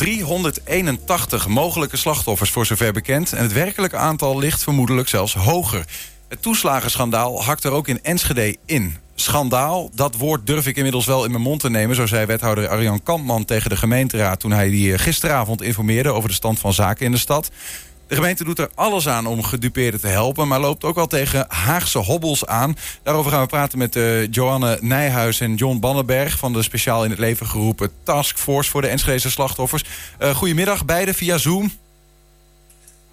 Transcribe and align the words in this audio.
381 0.00 1.48
mogelijke 1.48 1.96
slachtoffers 1.96 2.50
voor 2.50 2.66
zover 2.66 2.92
bekend. 2.92 3.32
En 3.32 3.42
het 3.42 3.52
werkelijke 3.52 3.96
aantal 3.96 4.38
ligt 4.38 4.62
vermoedelijk 4.62 5.08
zelfs 5.08 5.34
hoger. 5.34 5.84
Het 6.28 6.42
toeslagenschandaal 6.42 7.44
hakt 7.44 7.64
er 7.64 7.70
ook 7.70 7.88
in 7.88 8.02
Enschede 8.02 8.56
in. 8.66 8.96
Schandaal, 9.14 9.90
dat 9.94 10.16
woord 10.16 10.46
durf 10.46 10.66
ik 10.66 10.76
inmiddels 10.76 11.06
wel 11.06 11.24
in 11.24 11.30
mijn 11.30 11.42
mond 11.42 11.60
te 11.60 11.70
nemen... 11.70 11.96
zo 11.96 12.06
zei 12.06 12.26
wethouder 12.26 12.68
Arjan 12.68 13.02
Kampman 13.02 13.44
tegen 13.44 13.70
de 13.70 13.76
gemeenteraad... 13.76 14.40
toen 14.40 14.52
hij 14.52 14.70
die 14.70 14.92
eh, 14.92 14.98
gisteravond 14.98 15.62
informeerde 15.62 16.10
over 16.10 16.28
de 16.28 16.34
stand 16.34 16.58
van 16.58 16.72
zaken 16.72 17.06
in 17.06 17.12
de 17.12 17.18
stad. 17.18 17.50
De 18.10 18.16
gemeente 18.16 18.44
doet 18.44 18.58
er 18.58 18.70
alles 18.74 19.08
aan 19.08 19.26
om 19.26 19.42
gedupeerden 19.42 20.00
te 20.00 20.06
helpen... 20.06 20.48
maar 20.48 20.60
loopt 20.60 20.84
ook 20.84 20.96
al 20.96 21.06
tegen 21.06 21.44
Haagse 21.48 21.98
hobbels 21.98 22.46
aan. 22.46 22.76
Daarover 23.02 23.30
gaan 23.30 23.40
we 23.40 23.46
praten 23.46 23.78
met 23.78 23.96
uh, 23.96 24.26
Joanne 24.30 24.78
Nijhuis 24.80 25.40
en 25.40 25.54
John 25.54 25.78
Bannenberg... 25.78 26.38
van 26.38 26.52
de 26.52 26.62
speciaal 26.62 27.04
in 27.04 27.10
het 27.10 27.18
leven 27.18 27.46
geroepen 27.46 27.90
Taskforce 28.02 28.70
voor 28.70 28.80
de 28.80 28.86
Enschedese 28.86 29.30
slachtoffers. 29.30 29.84
Uh, 30.22 30.34
goedemiddag, 30.34 30.84
beide 30.84 31.14
via 31.14 31.38
Zoom. 31.38 31.72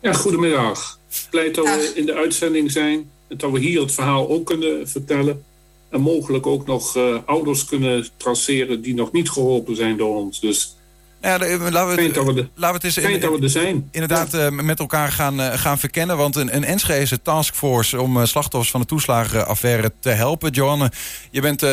Ja, 0.01 0.13
goedemiddag. 0.13 0.99
Blij 1.29 1.51
dat 1.51 1.65
we 1.65 1.91
in 1.95 2.05
de 2.05 2.15
uitzending 2.15 2.71
zijn... 2.71 3.09
en 3.27 3.37
dat 3.37 3.51
we 3.51 3.59
hier 3.59 3.81
het 3.81 3.91
verhaal 3.91 4.29
ook 4.29 4.45
kunnen 4.45 4.89
vertellen... 4.89 5.43
en 5.89 6.01
mogelijk 6.01 6.47
ook 6.47 6.65
nog 6.65 6.95
uh, 6.95 7.17
ouders 7.25 7.65
kunnen 7.65 8.07
traceren... 8.17 8.81
die 8.81 8.93
nog 8.93 9.11
niet 9.11 9.29
geholpen 9.29 9.75
zijn 9.75 9.97
door 9.97 10.15
ons. 10.15 10.39
Dus 10.39 10.76
ja, 11.21 11.37
laten 11.37 11.95
we, 11.95 12.01
het, 12.01 12.15
laten 12.15 12.49
we 12.55 12.65
het 12.65 12.83
eens 12.83 12.97
in, 12.97 13.43
er 13.43 13.49
zijn. 13.49 13.87
inderdaad 13.91 14.31
ja. 14.31 14.45
uh, 14.45 14.51
met 14.51 14.79
elkaar 14.79 15.11
gaan, 15.11 15.39
uh, 15.39 15.53
gaan 15.53 15.79
verkennen. 15.79 16.17
Want 16.17 16.35
een, 16.35 16.55
een 16.55 16.63
Enschede 16.63 17.21
taskforce 17.21 18.01
om 18.01 18.17
uh, 18.17 18.25
slachtoffers 18.25 18.71
van 18.71 18.81
de 18.81 18.87
toeslagenaffaire 18.87 19.91
te 19.99 20.09
helpen. 20.09 20.51
Joanne, 20.51 20.91
je 21.31 21.41
bent 21.41 21.65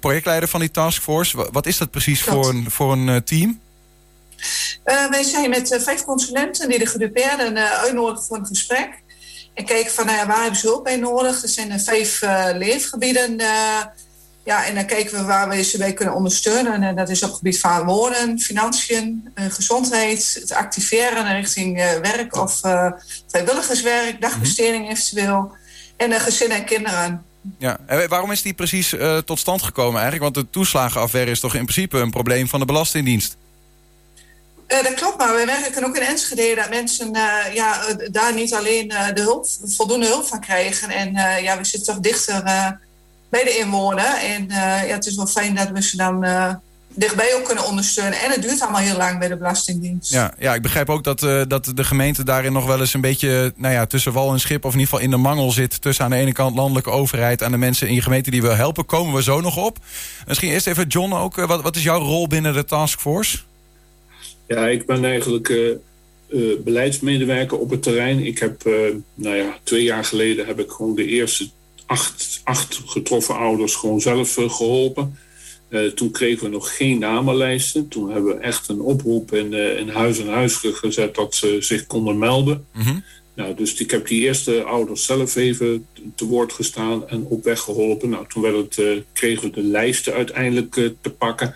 projectleider 0.00 0.48
van 0.48 0.60
die 0.60 0.70
taskforce. 0.70 1.48
Wat 1.52 1.66
is 1.66 1.78
dat 1.78 1.90
precies 1.90 2.22
voor 2.22 2.48
een, 2.48 2.70
voor 2.70 2.92
een 2.92 3.24
team? 3.24 3.60
wij 4.84 5.22
zijn 5.22 5.50
met 5.50 5.78
vijf 5.82 6.04
consulenten 6.04 6.68
die 6.68 6.78
de 6.78 6.86
gedupeerden 6.86 7.56
uitnodigen 7.56 8.24
voor 8.24 8.36
een 8.36 8.46
gesprek. 8.46 8.88
En 9.54 9.64
kijken 9.64 9.92
van 9.92 10.06
nou 10.06 10.26
waar 10.26 10.40
hebben 10.40 10.60
ze 10.60 10.66
hulp 10.66 10.84
bij 10.84 10.96
nodig. 10.96 11.42
Er 11.42 11.48
zijn 11.48 11.80
vijf 11.80 12.20
leefgebieden 12.54 13.40
ja, 14.44 14.66
en 14.66 14.74
dan 14.74 14.86
kijken 14.86 15.18
we 15.18 15.24
waar 15.24 15.48
we 15.48 15.62
ze 15.62 15.78
bij 15.78 15.92
kunnen 15.92 16.14
ondersteunen. 16.14 16.82
En 16.82 16.96
dat 16.96 17.08
is 17.08 17.22
op 17.22 17.28
het 17.28 17.38
gebied 17.38 17.60
van 17.60 17.84
wonen, 17.84 18.38
financiën, 18.38 19.28
uh, 19.34 19.44
gezondheid, 19.50 20.38
het 20.40 20.52
activeren 20.52 21.32
richting 21.32 21.78
uh, 21.78 21.92
werk 21.92 22.36
of 22.36 22.60
vrijwilligerswerk, 23.28 24.20
dagbesteding 24.20 24.82
mhm. 24.82 24.92
eventueel. 24.92 25.52
En 25.96 26.20
gezinnen 26.20 26.56
en 26.56 26.64
kinderen. 26.64 27.24
Ja, 27.58 27.78
en 27.86 28.08
waarom 28.08 28.30
is 28.30 28.42
die 28.42 28.54
precies 28.54 28.94
tot 29.24 29.38
stand 29.38 29.62
gekomen 29.62 30.00
eigenlijk? 30.00 30.34
Want 30.34 30.46
de 30.46 30.52
toeslagenaffaire 30.52 31.30
is 31.30 31.40
toch 31.40 31.54
in 31.54 31.64
principe 31.64 31.98
een 31.98 32.10
probleem 32.10 32.48
van 32.48 32.60
de 32.60 32.66
Belastingdienst? 32.66 33.36
dat 34.66 34.94
klopt, 34.94 35.16
maar 35.16 35.36
we 35.36 35.42
merken 35.46 35.84
ook 35.84 35.96
in 35.96 36.02
Enschede 36.02 36.54
dat 36.54 36.70
mensen 36.70 37.12
ja, 37.52 37.94
daar 38.10 38.34
niet 38.34 38.54
alleen 38.54 38.88
de 38.88 39.20
hulp, 39.20 39.46
voldoende 39.64 40.06
hulp 40.06 40.26
van 40.26 40.40
krijgen. 40.40 40.90
En 40.90 41.12
ja, 41.42 41.58
we 41.58 41.64
zitten 41.64 41.94
toch 41.94 42.02
dichter 42.02 42.42
bij 43.30 43.44
de 43.44 43.56
inwoner. 43.58 44.18
En 44.22 44.42
uh, 44.42 44.56
ja, 44.88 44.94
het 44.94 45.06
is 45.06 45.16
wel 45.16 45.26
fijn 45.26 45.54
dat 45.54 45.70
we 45.70 45.82
ze 45.82 45.96
dan 45.96 46.24
uh, 46.24 46.54
dichtbij 46.94 47.34
ook 47.34 47.44
kunnen 47.44 47.66
ondersteunen. 47.66 48.20
En 48.20 48.30
het 48.30 48.42
duurt 48.42 48.60
allemaal 48.60 48.80
heel 48.80 48.96
lang 48.96 49.18
bij 49.18 49.28
de 49.28 49.36
Belastingdienst. 49.36 50.12
Ja, 50.12 50.34
ja 50.38 50.54
ik 50.54 50.62
begrijp 50.62 50.90
ook 50.90 51.04
dat, 51.04 51.22
uh, 51.22 51.42
dat 51.48 51.72
de 51.74 51.84
gemeente 51.84 52.24
daarin 52.24 52.52
nog 52.52 52.66
wel 52.66 52.80
eens 52.80 52.94
een 52.94 53.00
beetje 53.00 53.52
nou 53.56 53.74
ja, 53.74 53.86
tussen 53.86 54.12
wal 54.12 54.32
en 54.32 54.40
schip... 54.40 54.64
of 54.64 54.72
in 54.72 54.78
ieder 54.78 54.92
geval 54.92 55.04
in 55.04 55.10
de 55.10 55.28
mangel 55.28 55.50
zit 55.50 55.82
tussen 55.82 56.04
aan 56.04 56.10
de 56.10 56.16
ene 56.16 56.32
kant 56.32 56.56
landelijke 56.56 56.90
overheid... 56.90 57.42
aan 57.42 57.50
de 57.50 57.58
mensen 57.58 57.88
in 57.88 57.94
je 57.94 58.02
gemeente 58.02 58.30
die 58.30 58.42
wil 58.42 58.54
helpen. 58.54 58.86
Komen 58.86 59.14
we 59.14 59.22
zo 59.22 59.40
nog 59.40 59.56
op. 59.56 59.78
Misschien 60.26 60.50
eerst 60.50 60.66
even 60.66 60.86
John 60.86 61.12
ook. 61.12 61.34
wat, 61.34 61.62
wat 61.62 61.76
is 61.76 61.82
jouw 61.82 62.00
rol 62.00 62.26
binnen 62.26 62.54
de 62.54 62.64
taskforce? 62.64 63.38
Ja, 64.46 64.66
ik 64.66 64.86
ben 64.86 65.04
eigenlijk... 65.04 65.52
beleidsmedewerker 66.64 67.58
op 67.58 67.70
het 67.70 67.82
terrein. 67.82 68.26
Ik 68.26 68.38
heb, 68.38 68.64
nou 69.14 69.36
ja, 69.36 69.58
twee 69.62 69.82
jaar 69.82 70.04
geleden 70.04 70.46
heb 70.46 70.60
ik 70.60 70.70
gewoon 70.70 70.94
de 70.94 71.06
eerste 71.06 71.50
acht, 71.90 72.40
acht 72.44 72.80
getroffen 72.86 73.36
ouders 73.36 73.74
gewoon 73.74 74.00
zelf 74.00 74.38
uh, 74.38 74.50
geholpen. 74.50 75.18
Uh, 75.68 75.90
toen 75.90 76.10
kregen 76.10 76.44
we 76.44 76.50
nog 76.50 76.76
geen 76.76 76.98
namenlijsten. 76.98 77.88
Toen 77.88 78.10
hebben 78.10 78.36
we 78.36 78.40
echt 78.40 78.68
een 78.68 78.80
oproep 78.80 79.34
in, 79.34 79.52
uh, 79.52 79.78
in 79.78 79.88
huis 79.88 80.18
en 80.18 80.28
huis 80.28 80.54
gezet 80.54 81.14
dat 81.14 81.34
ze 81.34 81.56
zich 81.60 81.86
konden 81.86 82.18
melden. 82.18 82.66
Mm 82.74 82.82
-hmm. 82.82 83.04
nou, 83.34 83.54
dus 83.54 83.74
ik 83.74 83.90
heb 83.90 84.06
die 84.06 84.20
eerste 84.20 84.62
ouders 84.62 85.04
zelf 85.04 85.36
even 85.36 85.86
te 86.14 86.24
woord 86.24 86.52
gestaan 86.52 87.08
en 87.08 87.24
op 87.24 87.44
weg 87.44 87.60
geholpen. 87.60 88.08
Nou, 88.08 88.26
toen 88.28 88.42
werd 88.42 88.76
het, 88.76 89.04
kregen 89.12 89.42
we 89.42 89.50
de 89.50 89.62
lijsten 89.62 90.12
uiteindelijk 90.12 90.72
te 91.00 91.10
pakken. 91.18 91.54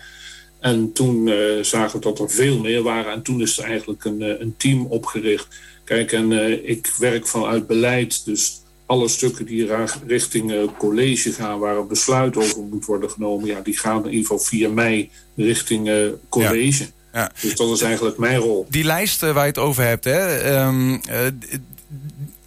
En 0.59 0.93
toen 0.93 1.31
zagen 1.61 1.99
we 1.99 2.05
dat 2.05 2.19
er 2.19 2.29
veel 2.29 2.59
meer 2.59 2.81
waren. 2.81 3.11
En 3.11 3.21
toen 3.21 3.41
is 3.41 3.57
er 3.57 3.63
eigenlijk 3.63 4.05
een, 4.05 4.41
een 4.41 4.53
team 4.57 4.85
opgericht. 4.85 5.47
Kijk, 5.83 6.11
en 6.11 6.31
ik 6.67 6.93
werk 6.97 7.27
vanuit 7.27 7.67
beleid, 7.67 8.25
dus 8.25 8.63
alle 8.85 9.07
stukken 9.07 9.45
die 9.45 9.69
richting 10.07 10.51
uh, 10.51 10.63
college 10.77 11.31
gaan, 11.31 11.59
waar 11.59 11.77
een 11.77 11.87
besluit 11.87 12.37
over 12.37 12.61
moet 12.61 12.85
worden 12.85 13.09
genomen, 13.09 13.47
ja, 13.47 13.61
die 13.61 13.77
gaan 13.77 13.97
in 13.97 14.09
ieder 14.09 14.21
geval 14.21 14.39
via 14.39 14.69
mij 14.69 15.09
richting 15.35 15.87
uh, 15.87 16.07
college. 16.29 16.83
Ja. 16.83 16.89
Ja. 17.13 17.31
Dus 17.41 17.55
dat 17.55 17.69
is 17.69 17.81
eigenlijk 17.81 18.17
mijn 18.17 18.37
rol. 18.37 18.65
Die 18.69 18.83
lijst 18.83 19.23
uh, 19.23 19.31
waar 19.31 19.41
je 19.41 19.49
het 19.49 19.57
over 19.57 19.83
hebt, 19.83 20.03
hè, 20.03 20.65
um, 20.65 21.01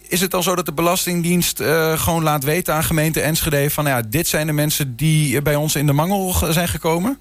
is 0.07 0.21
het 0.21 0.31
dan 0.31 0.43
zo 0.43 0.55
dat 0.55 0.65
de 0.65 0.71
Belastingdienst 0.71 1.61
gewoon 1.95 2.23
laat 2.23 2.43
weten 2.43 2.73
aan 2.73 2.83
gemeente 2.83 3.21
Enschede 3.21 3.69
van 3.69 3.85
ja, 3.85 4.01
dit 4.01 4.27
zijn 4.27 4.47
de 4.47 4.53
mensen 4.53 4.95
die 4.95 5.41
bij 5.41 5.55
ons 5.55 5.75
in 5.75 5.85
de 5.85 5.93
mangel 5.93 6.33
zijn 6.49 6.67
gekomen? 6.67 7.19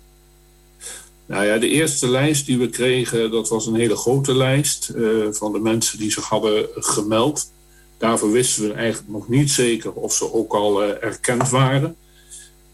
Nou 1.26 1.44
ja, 1.44 1.58
de 1.58 1.68
eerste 1.68 2.08
lijst 2.08 2.46
die 2.46 2.58
we 2.58 2.68
kregen, 2.68 3.30
dat 3.30 3.48
was 3.48 3.66
een 3.66 3.74
hele 3.74 3.96
grote 3.96 4.34
lijst 4.34 4.92
van 5.30 5.52
de 5.52 5.58
mensen 5.58 5.98
die 5.98 6.12
zich 6.12 6.24
hadden 6.24 6.66
gemeld. 6.74 7.50
Daarvoor 7.98 8.32
wisten 8.32 8.68
we 8.68 8.72
eigenlijk 8.72 9.12
nog 9.12 9.28
niet 9.28 9.50
zeker 9.50 9.92
of 9.92 10.14
ze 10.14 10.32
ook 10.32 10.52
al 10.52 10.84
uh, 10.84 11.02
erkend 11.02 11.50
waren. 11.50 11.96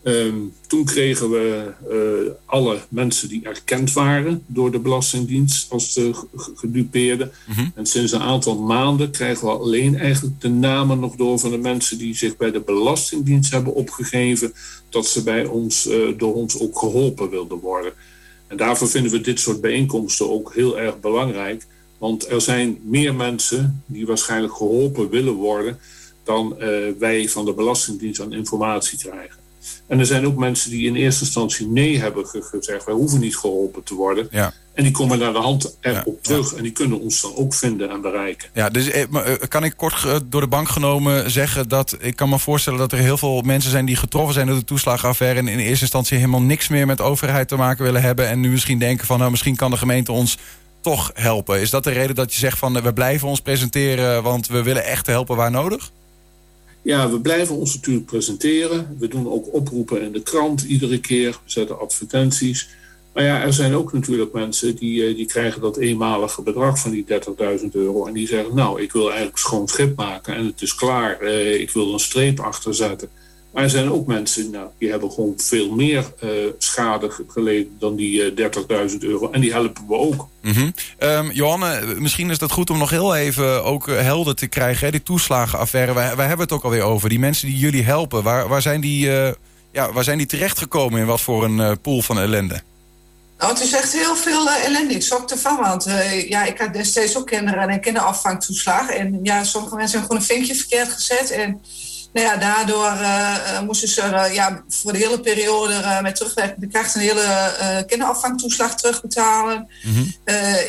Um, 0.07 0.53
toen 0.67 0.85
kregen 0.85 1.31
we 1.31 1.73
uh, 1.91 2.33
alle 2.45 2.79
mensen 2.89 3.29
die 3.29 3.45
erkend 3.45 3.93
waren 3.93 4.43
door 4.47 4.71
de 4.71 4.79
Belastingdienst 4.79 5.71
als 5.71 5.95
de 5.95 6.15
gedupeerden. 6.55 7.33
Mm 7.47 7.55
-hmm. 7.55 7.73
En 7.75 7.87
sinds 7.87 8.13
een 8.13 8.21
aantal 8.21 8.59
maanden 8.59 9.11
krijgen 9.11 9.47
we 9.47 9.53
alleen 9.53 9.99
eigenlijk 9.99 10.41
de 10.41 10.49
namen 10.49 11.01
nog 11.01 11.17
door 11.17 11.39
van 11.39 11.51
de 11.51 11.59
mensen 11.59 11.99
die 11.99 12.17
zich 12.17 12.37
bij 12.37 12.51
de 12.51 12.61
Belastingdienst 12.61 13.53
hebben 13.53 13.75
opgegeven 13.75 14.53
dat 14.89 15.07
ze 15.07 15.23
bij 15.23 15.47
ons, 15.47 15.87
uh, 15.87 16.19
door 16.19 16.35
ons 16.35 16.61
ook 16.61 16.79
geholpen 16.79 17.31
wilden 17.31 17.59
worden. 17.59 17.93
En 18.47 18.57
daarvoor 18.57 18.89
vinden 18.89 19.13
we 19.13 19.21
dit 19.21 19.41
soort 19.41 19.61
bijeenkomsten 19.61 20.31
ook 20.31 20.55
heel 20.55 20.79
erg 20.79 21.01
belangrijk. 21.01 21.67
Want 22.05 22.31
er 22.31 22.41
zijn 22.41 22.79
meer 22.83 23.15
mensen 23.15 23.83
die 23.87 24.07
waarschijnlijk 24.07 24.55
geholpen 24.55 25.11
willen 25.11 25.33
worden 25.33 25.79
dan 26.25 26.57
uh, 26.59 26.69
wij 26.99 27.29
van 27.29 27.45
de 27.45 27.53
Belastingdienst 27.53 28.21
aan 28.21 28.33
informatie 28.33 28.99
krijgen. 28.99 29.37
En 29.87 29.99
er 29.99 30.07
zijn 30.07 30.27
ook 30.27 30.37
mensen 30.37 30.71
die 30.71 30.87
in 30.87 30.95
eerste 30.95 31.25
instantie 31.25 31.67
nee 31.67 31.99
hebben 31.99 32.27
gezegd: 32.27 32.85
wij 32.85 32.95
hoeven 32.95 33.21
niet 33.21 33.37
geholpen 33.37 33.83
te 33.83 33.95
worden. 33.95 34.29
Ja. 34.31 34.53
En 34.75 34.83
die 34.83 34.93
komen 34.93 35.19
naar 35.19 35.33
de 35.33 35.39
hand 35.39 35.77
erop 35.81 36.19
ja, 36.23 36.23
terug 36.23 36.51
ja. 36.51 36.57
en 36.57 36.63
die 36.63 36.73
kunnen 36.73 37.01
ons 37.01 37.21
dan 37.21 37.37
ook 37.37 37.55
vinden 37.55 37.91
en 37.91 38.01
bereiken. 38.01 38.49
Ja, 38.55 38.71
dus 38.71 38.91
eh, 38.91 39.05
kan 39.49 39.65
ik 39.65 39.77
kort 39.77 40.07
door 40.25 40.41
de 40.41 40.47
bank 40.47 40.69
genomen 40.69 41.31
zeggen 41.31 41.69
dat 41.69 41.97
ik 42.01 42.17
kan 42.17 42.29
me 42.29 42.39
voorstellen 42.39 42.79
dat 42.79 42.93
er 42.93 42.99
heel 42.99 43.19
veel 43.19 43.41
mensen 43.41 43.71
zijn 43.71 43.85
die 43.85 43.97
getroffen 43.97 44.35
zijn 44.35 44.47
door 44.47 44.57
de 44.57 44.65
toeslagenaffaire 44.65 45.39
en 45.39 45.49
in 45.49 45.59
eerste 45.59 45.83
instantie 45.83 46.17
helemaal 46.17 46.43
niks 46.43 46.69
meer 46.69 46.87
met 46.87 47.01
overheid 47.01 47.49
te 47.49 47.57
maken 47.57 47.85
willen 47.85 48.03
hebben 48.03 48.29
en 48.29 48.41
nu 48.41 48.51
misschien 48.51 48.79
denken 48.79 49.07
van 49.07 49.19
nou 49.19 49.31
misschien 49.31 49.57
kan 49.57 49.71
de 49.71 49.77
gemeente 49.77 50.13
ons 50.13 50.39
toch 50.85 51.11
helpen? 51.15 51.61
Is 51.61 51.71
dat 51.71 51.85
de 51.85 51.91
reden 51.91 52.15
dat 52.15 52.33
je 52.33 52.39
zegt 52.39 52.59
van 52.59 52.83
we 52.83 52.93
blijven 52.93 53.29
ons 53.29 53.41
presenteren, 53.41 54.23
want 54.23 54.47
we 54.47 54.63
willen 54.63 54.85
echt 54.85 55.07
helpen 55.07 55.37
waar 55.37 55.51
nodig? 55.51 55.91
Ja, 56.83 57.11
we 57.11 57.21
blijven 57.21 57.55
ons 57.57 57.75
natuurlijk 57.75 58.07
presenteren. 58.07 58.97
We 58.99 59.09
doen 59.09 59.31
ook 59.31 59.55
oproepen 59.55 60.03
in 60.03 60.13
de 60.13 60.23
krant 60.23 60.63
iedere 60.63 61.01
keer. 61.01 61.31
We 61.31 61.51
zetten 61.51 61.81
advertenties. 61.81 62.69
Maar 63.15 63.25
ja, 63.25 63.43
er 63.43 63.53
zijn 63.53 63.75
ook 63.75 63.93
natuurlijk 63.93 64.33
mensen 64.33 64.77
die, 64.77 65.07
eh, 65.07 65.17
die 65.17 65.27
krijgen 65.27 65.61
dat 65.61 65.77
eenmalige 65.77 66.43
bedrag 66.43 66.79
van 66.79 66.91
die 66.91 67.05
30.000 67.05 67.75
euro. 67.75 68.07
En 68.07 68.13
die 68.13 68.27
zeggen, 68.27 68.55
nou, 68.55 68.83
ik 68.83 68.93
wil 68.93 69.07
eigenlijk 69.09 69.39
schoon 69.39 69.69
schip 69.69 69.97
maken 69.97 70.35
en 70.35 70.47
het 70.47 70.63
is 70.63 70.75
klaar. 70.75 71.21
Eh, 71.21 71.61
ik 71.61 71.71
wil 71.71 71.93
een 71.93 71.99
streep 71.99 72.41
achter 72.41 72.75
zetten. 72.75 73.09
Maar 73.55 73.63
er 73.63 73.71
zijn 73.71 73.93
ook 73.93 74.07
mensen 74.07 74.51
nou, 74.51 74.69
die 74.79 74.91
hebben 74.91 75.11
gewoon 75.11 75.35
veel 75.37 75.71
meer 75.71 76.13
uh, 76.25 76.31
schade 76.59 77.11
geleden 77.29 77.77
dan 77.79 77.97
die 77.97 78.35
uh, 78.35 78.45
eh, 78.45 78.91
30.000 78.91 78.99
euro. 78.99 79.31
En 79.31 79.41
die 79.41 79.53
helpen 79.53 79.87
we 79.89 79.95
ook. 79.95 80.29
Mm 80.43 80.53
-hmm. 80.53 80.75
um, 80.99 81.31
Johanne, 81.31 81.95
misschien 81.99 82.31
is 82.31 82.39
dat 82.39 82.51
goed 82.51 82.71
om 82.71 82.79
nog 82.79 82.91
heel 82.91 83.15
even 83.15 83.65
ook 83.65 83.89
eh, 83.89 84.01
helder 84.01 84.35
te 84.35 84.47
krijgen. 84.47 84.85
Hè? 84.85 84.91
Die 84.91 85.03
toeslagenaffaire, 85.03 85.95
wij, 85.95 86.17
wij 86.17 86.27
hebben 86.27 86.47
het 86.47 86.55
ook 86.55 86.65
alweer 86.65 86.83
over. 86.83 87.09
Die 87.09 87.19
mensen 87.19 87.47
die 87.47 87.57
jullie 87.57 87.83
helpen, 87.83 88.23
waar, 88.23 88.49
waar, 88.49 88.63
zijn, 88.63 88.81
die, 88.81 89.07
uh, 89.07 89.29
ja, 89.73 89.93
waar 89.93 90.05
zijn 90.05 90.19
die 90.19 90.27
terechtgekomen 90.27 91.01
in 91.01 91.07
wat 91.07 91.21
voor 91.21 91.45
een 91.45 91.59
uh, 91.59 91.73
pool 91.83 92.03
van 92.03 92.19
ellende? 92.19 92.63
Nou, 93.39 93.53
het 93.53 93.63
is 93.63 93.73
echt 93.73 93.93
heel 93.93 94.17
veel 94.17 94.47
uh, 94.47 94.65
ellende. 94.65 94.95
Ik 94.95 95.03
schrok 95.03 95.31
ervan, 95.31 95.57
want 95.61 95.87
uh, 95.87 96.29
ja, 96.29 96.45
ik 96.45 96.59
had 96.59 96.73
destijds 96.73 97.17
ook 97.17 97.27
kinderen 97.27 97.69
en 97.69 97.81
kinderafvangtoeslag. 97.81 98.89
En 98.89 99.21
ja, 99.23 99.45
sommige 99.45 99.77
mensen 99.77 99.99
hebben 99.99 100.17
gewoon 100.17 100.37
een 100.37 100.45
vinkje 100.47 100.55
verkeerd 100.55 100.93
gezet. 100.93 101.31
En 101.31 101.61
Nou 102.15 102.27
ja, 102.27 102.37
daardoor 102.37 102.93
uh, 102.93 103.61
moesten 103.61 103.89
ze 103.89 104.03
uh, 104.03 104.35
ja, 104.35 104.65
voor 104.69 104.93
de 104.93 104.99
hele 104.99 105.21
periode 105.21 105.73
uh, 105.73 106.01
met 106.01 106.17
terugwerkende 106.17 106.67
kracht 106.67 106.95
een 106.95 107.01
hele 107.01 107.85
kinderafvangtoeslag 107.87 108.77
terugbetalen. 108.77 109.69
Mm 109.83 109.95
-hmm. 109.95 110.15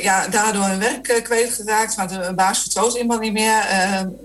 ja, 0.01 0.27
daardoor 0.27 0.63
hun 0.63 0.79
werk 0.79 1.23
kwijtgeraakt, 1.23 1.95
want 1.95 2.09
de 2.09 2.33
baas 2.35 2.59
vertrouwt 2.59 2.95
iemand 2.97 3.19
niet 3.21 3.33
meer. 3.33 3.63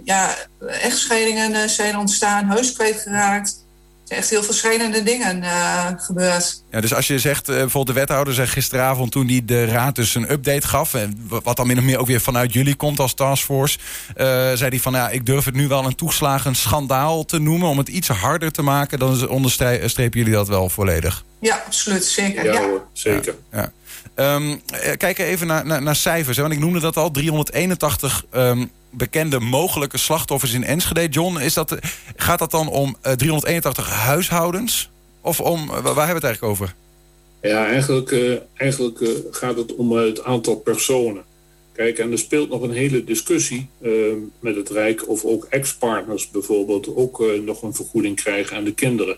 ja, 0.05 0.35
echtscheidingen 0.67 1.71
zijn 1.71 1.99
ontstaan, 1.99 2.45
huis 2.45 2.73
kwijtgeraakt 2.73 3.69
echt 4.11 4.31
heel 4.31 4.43
verschillende 4.43 5.03
dingen 5.03 5.43
uh, 5.43 5.87
gebeurd. 5.97 6.63
Ja, 6.71 6.81
dus 6.81 6.95
als 6.95 7.07
je 7.07 7.19
zegt, 7.19 7.49
uh, 7.49 7.55
bijvoorbeeld 7.57 7.87
de 7.87 7.93
wethouder 7.93 8.35
zei 8.35 8.47
gisteravond 8.47 9.13
toen 9.13 9.29
hij 9.29 9.43
de 9.45 9.65
raad 9.65 9.95
dus 9.95 10.15
een 10.15 10.31
update 10.31 10.69
gaf, 10.69 10.95
en 10.95 11.29
wat 11.29 11.57
dan 11.57 11.67
min 11.67 11.79
of 11.79 11.85
meer 11.85 11.99
ook 11.99 12.07
weer 12.07 12.21
vanuit 12.21 12.53
jullie 12.53 12.75
komt 12.75 13.01
als 13.01 13.15
taskforce, 13.15 13.79
uh, 13.79 14.25
zei 14.27 14.69
hij 14.69 14.81
van 14.81 14.93
ja, 14.93 15.09
ik 15.09 15.27
durf 15.27 15.45
het 15.45 15.55
nu 15.55 15.69
wel 15.69 15.85
een 15.85 15.95
toeslagen 15.95 16.55
schandaal 16.55 17.25
te 17.25 17.39
noemen 17.39 17.69
om 17.69 17.79
het 17.79 17.89
iets 17.89 18.09
harder 18.09 18.53
te 18.53 18.63
maken, 18.63 18.99
dan 18.99 19.29
onderstrepen 19.29 20.19
jullie 20.19 20.33
dat 20.33 20.49
wel 20.49 20.69
volledig. 20.69 21.25
Ja, 21.41 21.63
absoluut, 21.67 22.05
zeker. 22.05 22.45
Ja, 22.45 22.53
ja. 22.53 22.61
Hoor, 22.61 22.87
zeker. 22.93 23.35
Ja, 23.53 23.59
ja. 23.59 23.73
Um, 24.21 24.61
kijken 24.97 25.25
even 25.25 25.47
naar, 25.47 25.83
naar, 25.83 25.97
cijfers, 25.97 26.39
want 26.39 26.53
ik 26.53 26.59
noemde 26.59 26.81
dat 26.81 26.97
al, 26.97 27.11
381 27.11 28.25
um, 28.35 28.71
bekende 28.91 29.39
mogelijke 29.39 29.99
slachtoffers 29.99 30.53
in 30.53 30.65
Enschede. 30.65 31.09
John, 31.09 31.39
is 31.39 31.55
dat, 31.55 31.79
gaat 32.17 32.39
dat 32.39 32.51
dan 32.51 32.69
om 32.69 32.97
uh, 33.07 33.13
381 33.13 33.91
huishoudens? 33.91 34.91
Of 35.21 35.41
om, 35.41 35.67
waar 35.67 35.83
hebben 35.83 35.95
we 35.95 36.01
het 36.01 36.25
eigenlijk 36.25 36.43
over? 36.43 36.75
Ja, 37.43 37.67
eigenlijk, 37.67 38.41
eigenlijk 38.55 38.99
gaat 39.31 39.57
het 39.57 39.75
om 39.75 39.93
het 39.93 40.25
aantal 40.25 40.57
personen. 40.57 41.23
Kijk, 41.73 41.99
en 41.99 42.13
er 42.13 42.19
speelt 42.19 42.51
nog 42.51 42.63
een 42.63 42.73
hele 42.73 43.05
discussie 43.05 43.69
uh, 43.83 44.13
met 44.41 44.57
het 44.57 44.71
Rijk 44.71 45.09
of 45.09 45.25
ook 45.25 45.45
ex-partners 45.45 46.31
bijvoorbeeld 46.31 46.97
ook 46.97 47.25
nog 47.45 47.63
een 47.63 47.75
vergoeding 47.75 48.17
krijgen 48.17 48.57
aan 48.57 48.65
de 48.65 48.75
kinderen. 48.75 49.17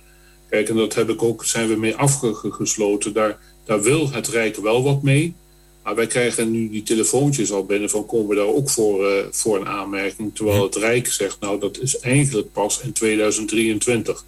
Kijk, 0.49 0.69
en 0.69 0.77
dat 0.77 0.95
heb 0.95 1.09
ik 1.09 1.23
ook, 1.23 1.45
zijn 1.45 1.69
we 1.69 1.77
mee 1.77 1.97
afgesloten. 1.97 3.13
Daar, 3.13 3.39
daar 3.65 3.83
wil 3.83 4.11
het 4.11 4.29
Rijk 4.29 4.57
wel 4.57 4.83
wat 4.83 5.03
mee. 5.03 5.35
Maar 5.83 5.95
wij 5.95 6.07
krijgen 6.07 6.51
nu 6.51 6.71
die 6.71 6.83
telefoontjes 6.83 7.53
al 7.53 7.65
binnen 7.65 7.91
van 7.91 8.07
komen 8.07 8.29
we 8.29 8.35
daar 8.35 8.47
ook 8.47 8.71
voor, 8.71 9.11
uh, 9.11 9.17
voor 9.31 9.57
een 9.57 9.67
aanmerking. 9.67 10.35
Terwijl 10.35 10.63
het 10.63 10.77
Rijk 10.77 11.07
zegt, 11.07 11.41
nou 11.41 11.61
dat 11.61 11.79
is 11.79 11.99
eigenlijk 11.99 12.53
pas 12.53 12.81
in 12.81 12.93
2023. 12.93 14.25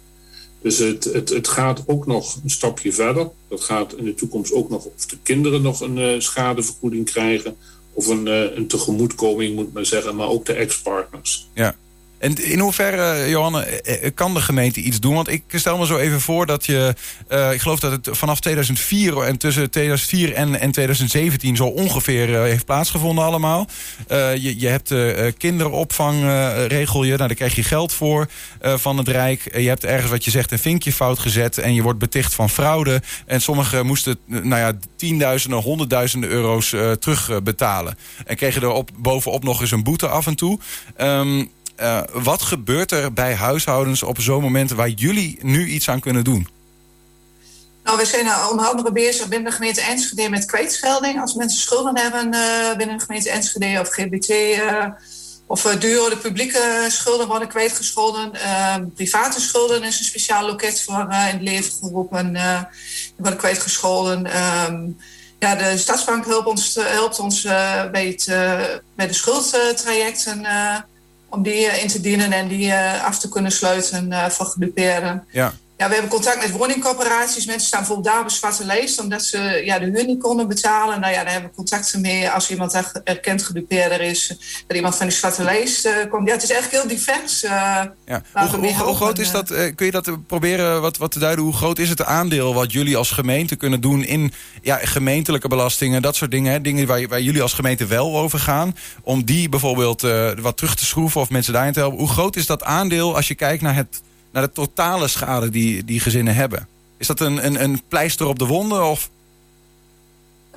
Dus 0.61 0.77
het, 0.77 1.03
het, 1.03 1.29
het 1.29 1.47
gaat 1.47 1.83
ook 1.85 2.05
nog 2.05 2.39
een 2.43 2.49
stapje 2.49 2.93
verder. 2.93 3.29
Dat 3.47 3.61
gaat 3.61 3.93
in 3.93 4.05
de 4.05 4.15
toekomst 4.15 4.53
ook 4.53 4.69
nog 4.69 4.85
of 4.85 5.05
de 5.05 5.17
kinderen 5.23 5.61
nog 5.61 5.79
een 5.79 5.97
uh, 5.97 6.19
schadevergoeding 6.19 7.05
krijgen. 7.05 7.55
Of 7.93 8.07
een, 8.07 8.27
uh, 8.27 8.55
een 8.55 8.67
tegemoetkoming 8.67 9.55
moet 9.55 9.73
men 9.73 9.85
zeggen, 9.85 10.15
maar 10.15 10.27
ook 10.27 10.45
de 10.45 10.53
ex-partners. 10.53 11.47
Ja. 11.53 11.75
En 12.17 12.43
in 12.43 12.59
hoeverre, 12.59 13.29
Johanne, 13.29 13.81
kan 14.15 14.33
de 14.33 14.41
gemeente 14.41 14.81
iets 14.81 14.99
doen? 14.99 15.13
Want 15.13 15.29
ik 15.29 15.43
stel 15.47 15.77
me 15.77 15.85
zo 15.85 15.97
even 15.97 16.21
voor 16.21 16.45
dat 16.45 16.65
je... 16.65 16.93
Uh, 17.29 17.53
ik 17.53 17.61
geloof 17.61 17.79
dat 17.79 17.91
het 17.91 18.17
vanaf 18.17 18.39
2004 18.39 19.17
en 19.17 19.37
tussen 19.37 19.69
2004 19.69 20.33
en, 20.33 20.59
en 20.59 20.71
2017 20.71 21.55
zo 21.55 21.65
ongeveer 21.65 22.43
heeft 22.43 22.65
plaatsgevonden 22.65 23.23
allemaal. 23.23 23.67
Je, 24.07 24.59
je 24.59 24.67
hebt 24.67 24.93
kinderopvang, 25.37 26.23
regel 26.67 27.03
je. 27.03 27.15
Nou, 27.15 27.27
daar 27.27 27.37
krijg 27.37 27.55
je 27.55 27.63
geld 27.63 27.93
voor 27.93 28.27
van 28.61 28.97
het 28.97 29.07
Rijk. 29.07 29.57
je 29.57 29.67
hebt 29.67 29.83
ergens 29.83 30.11
wat 30.11 30.25
je 30.25 30.31
zegt 30.31 30.51
een 30.51 30.59
vinkje 30.59 30.93
fout 30.93 31.19
gezet 31.19 31.57
en 31.57 31.73
je 31.73 31.81
wordt 31.81 31.99
beticht 31.99 32.33
van 32.33 32.49
fraude. 32.49 33.01
En 33.25 33.41
sommigen 33.41 33.85
moesten 33.85 34.17
nou 34.25 34.61
ja, 34.61 34.71
tienduizenden, 34.95 35.59
honderdduizenden 35.59 36.29
euro's 36.29 36.69
terugbetalen. 36.99 37.97
en 38.25 38.35
kregen 38.35 38.61
er 38.61 38.71
op, 38.71 38.89
bovenop 38.97 39.43
nog 39.43 39.61
eens 39.61 39.71
een 39.71 39.83
boete 39.83 40.07
af 40.07 40.27
en 40.27 40.35
toe. 40.35 40.59
Um, 41.01 41.49
Uh, 41.81 42.01
wat 42.13 42.41
gebeurt 42.41 42.91
er 42.91 43.13
bij 43.13 43.35
huishoudens 43.35 44.03
op 44.03 44.21
zo'n 44.21 44.41
moment 44.41 44.71
waar 44.71 44.89
jullie 44.89 45.37
nu 45.41 45.67
iets 45.67 45.89
aan 45.89 45.99
kunnen 45.99 46.23
doen? 46.23 46.47
Nou, 47.83 47.97
we 47.97 48.05
zijn 48.05 48.27
onder 48.49 48.65
andere 48.65 48.91
bezig 48.91 49.27
binnen 49.27 49.49
de 49.49 49.55
gemeente 49.55 49.81
Enschede 49.81 50.29
met 50.29 50.45
kwijtschelding. 50.45 51.21
Als 51.21 51.33
mensen 51.33 51.59
schulden 51.59 51.97
hebben 51.97 52.33
uh, 52.33 52.75
binnen 52.77 52.97
de 52.97 53.03
gemeente 53.03 53.29
Enschede 53.29 53.79
of 53.79 53.89
GBT... 53.89 54.33
Of 55.47 55.65
uh, 55.65 55.79
dure 55.79 56.17
publieke 56.17 56.85
schulden 56.87 57.27
worden 57.27 57.47
kwijtgescholden. 57.47 58.31
Private 58.95 59.41
schulden 59.41 59.83
is 59.83 59.99
een 59.99 60.05
speciaal 60.05 60.45
loket 60.45 60.81
voor 60.81 60.99
in 60.99 61.09
het 61.09 61.41
leven 61.41 61.71
geroepen. 61.71 62.37
Worden 63.17 63.39
kwijtgescholden. 63.39 64.25
Um, 64.69 64.97
ja, 65.39 65.55
de 65.55 65.77
Stadsbank 65.77 66.25
helpt 66.25 66.47
ons, 66.47 66.75
helpt 66.75 67.19
ons 67.19 67.41
bij 67.91 68.15
de 68.95 69.13
schuldtrajecten 69.13 70.45
om 71.29 71.43
die 71.43 71.65
in 71.65 71.87
te 71.87 72.01
dienen 72.01 72.31
en 72.31 72.47
die 72.47 72.73
af 73.03 73.19
te 73.19 73.29
kunnen 73.29 73.51
sluiten 73.51 74.11
uh, 74.11 74.29
voor 74.29 74.45
gedupeerden. 74.45 75.25
Ja. 75.31 75.53
Ja, 75.77 75.87
we 75.87 75.93
hebben 75.93 76.11
contact 76.11 76.41
met 76.41 76.51
woningcorporaties. 76.51 77.45
Mensen 77.45 77.67
staan 77.67 77.79
bijvoorbeeld 77.79 78.07
daar 78.07 78.19
op 78.19 78.25
een 78.25 78.35
zwarte 78.35 78.65
lijst 78.65 78.99
omdat 78.99 79.23
ze 79.23 79.61
ja, 79.65 79.79
de 79.79 79.85
huur 79.85 80.05
niet 80.05 80.21
konden 80.21 80.47
betalen. 80.47 80.99
Nou 80.99 81.13
ja, 81.13 81.23
daar 81.23 81.31
hebben 81.31 81.49
we 81.49 81.55
contacten 81.55 82.01
mee 82.01 82.29
als 82.29 82.49
iemand 82.49 82.73
erkend 83.03 83.43
gedupeerder 83.43 84.01
is. 84.01 84.27
Dat 84.67 84.75
iemand 84.77 84.95
van 84.95 85.07
die 85.07 85.15
zwarte 85.15 85.43
lijst 85.43 85.85
uh, 85.85 85.93
komt. 86.09 86.27
Ja, 86.27 86.33
het 86.33 86.43
is 86.43 86.51
eigenlijk 86.51 86.83
heel 86.83 86.97
divers. 86.97 87.43
Uh, 87.43 87.51
ja. 88.05 88.21
Hoe, 88.33 88.47
hoe, 88.49 88.73
hoe, 88.73 88.95
groot 88.95 89.19
is 89.19 89.31
dat? 89.31 89.51
Uh, 89.51 89.75
kun 89.75 89.85
je 89.85 89.91
dat 89.91 90.27
proberen 90.27 90.81
wat, 90.81 90.97
wat 90.97 91.11
te 91.11 91.19
duiden? 91.19 91.43
Hoe 91.43 91.53
groot 91.53 91.79
is 91.79 91.89
het 91.89 92.03
aandeel 92.03 92.53
wat 92.53 92.71
jullie 92.71 92.97
als 92.97 93.11
gemeente 93.11 93.55
kunnen 93.55 93.81
doen 93.81 94.03
in 94.03 94.33
ja, 94.61 94.79
gemeentelijke 94.81 95.47
belastingen, 95.47 96.01
dat 96.01 96.15
soort 96.15 96.31
dingen? 96.31 96.51
Hè? 96.51 96.61
Dingen 96.61 96.87
waar, 96.87 97.07
waar 97.07 97.21
jullie 97.21 97.41
als 97.41 97.53
gemeente 97.53 97.85
wel 97.85 98.17
over 98.17 98.39
gaan. 98.39 98.75
Om 99.03 99.23
die 99.23 99.49
bijvoorbeeld 99.49 100.01
wat 100.41 100.57
terug 100.57 100.75
te 100.75 100.85
schroeven 100.85 101.21
of 101.21 101.29
mensen 101.29 101.53
daarin 101.53 101.73
te 101.73 101.79
helpen. 101.79 101.99
Hoe 101.99 102.09
groot 102.09 102.35
is 102.35 102.45
dat 102.45 102.63
aandeel 102.63 103.15
als 103.15 103.27
je 103.27 103.35
kijkt 103.35 103.61
naar 103.61 103.75
het 103.75 104.01
naar 104.35 104.43
de 104.43 104.51
totale 104.51 105.07
schade 105.07 105.49
die, 105.49 105.85
die 105.85 105.99
gezinnen 105.99 106.35
hebben. 106.35 106.67
Is 106.97 107.07
dat 107.07 107.19
een, 107.19 107.45
een, 107.45 107.63
een 107.63 107.81
pleister 107.87 108.25
op 108.27 108.39
de 108.39 108.45
wonden? 108.45 108.85
Of? 108.85 109.09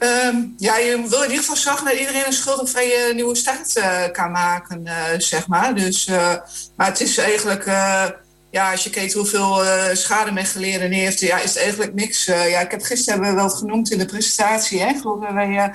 Um, 0.02 0.54
ja, 0.58 0.76
je 0.76 1.06
wil 1.08 1.22
in 1.22 1.28
ieder 1.28 1.38
geval 1.38 1.56
zorgen 1.56 1.84
dat 1.84 1.94
iedereen 1.94 2.26
een 2.26 2.32
schuldenvrije 2.32 3.14
nieuwe 3.14 3.36
start 3.36 3.76
uh, 3.76 4.02
kan 4.12 4.30
maken, 4.30 4.82
uh, 4.84 5.04
zeg 5.19 5.46
maar. 5.46 5.75
Dus, 5.75 6.06
maar 6.76 6.86
het 6.86 7.00
is 7.00 7.19
eigenlijk, 7.19 7.64
ja, 8.50 8.70
als 8.70 8.84
je 8.84 8.90
kijkt 8.90 9.12
hoeveel 9.12 9.60
schade 9.92 10.30
men 10.30 10.44
geleden 10.44 10.92
heeft, 10.92 11.20
ja, 11.20 11.38
is 11.38 11.54
het 11.54 11.62
eigenlijk 11.62 11.94
niks. 11.94 12.24
ja, 12.24 12.60
ik 12.60 12.70
heb 12.70 12.82
gisteren 12.82 13.14
hebben 13.14 13.30
we 13.30 13.48
wel 13.48 13.56
genoemd 13.56 13.90
in 13.90 13.98
de 13.98 14.06
presentatie, 14.06 14.80
hè. 14.80 14.92
Geloof 15.00 15.20
dat 15.20 15.32
wij 15.32 15.72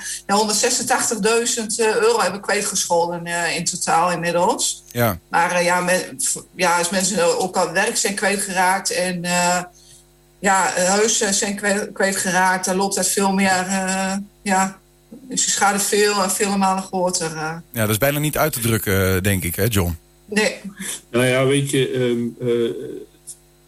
186.000 1.58 1.66
euro 1.78 2.22
hebben 2.22 2.42
kwijtgescholden 2.42 3.26
in 3.56 3.66
totaal 3.66 4.12
inmiddels. 4.12 4.84
Ja. 4.92 5.18
Maar 5.30 5.64
ja, 5.64 5.84
ja, 6.56 6.78
als 6.78 6.90
mensen 6.90 7.40
ook 7.40 7.58
al 7.58 7.72
werk 7.72 7.98
zijn 7.98 8.16
kwijtgeraakt 8.16 8.92
en 8.92 9.22
ja, 10.40 10.74
huizen 10.76 11.34
zijn 11.34 11.56
kwijtgeraakt, 11.94 12.66
dan 12.66 12.76
loopt 12.76 12.96
dat 12.96 13.08
veel 13.08 13.34
meer, 13.34 13.66
ja, 14.42 14.78
is 15.30 15.46
de 15.46 15.52
schade 15.52 15.80
veel, 15.80 16.30
vele 16.30 16.58
malen 16.58 16.84
groter. 16.84 17.32
Ja, 17.36 17.62
dat 17.72 17.90
is 17.90 17.98
bijna 17.98 18.20
niet 18.20 18.38
uit 18.38 18.54
te 18.54 18.60
drukken, 18.60 19.24
denk 19.24 19.44
ik, 19.44 19.56
hè, 19.56 19.64
John? 19.64 19.98
Nee. 20.26 20.56
Nou 21.12 21.26
ja, 21.26 21.46
weet 21.46 21.70
je, 21.70 21.96
um, 21.96 22.36
uh, 22.42 22.70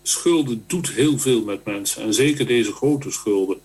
schulden 0.01 0.63
doet 0.67 0.89
heel 0.91 1.19
veel 1.19 1.43
met 1.43 1.65
mensen. 1.65 2.01
En 2.01 2.13
zeker 2.13 2.47
deze 2.47 2.71
grote 2.71 3.11
schulden. 3.11 3.57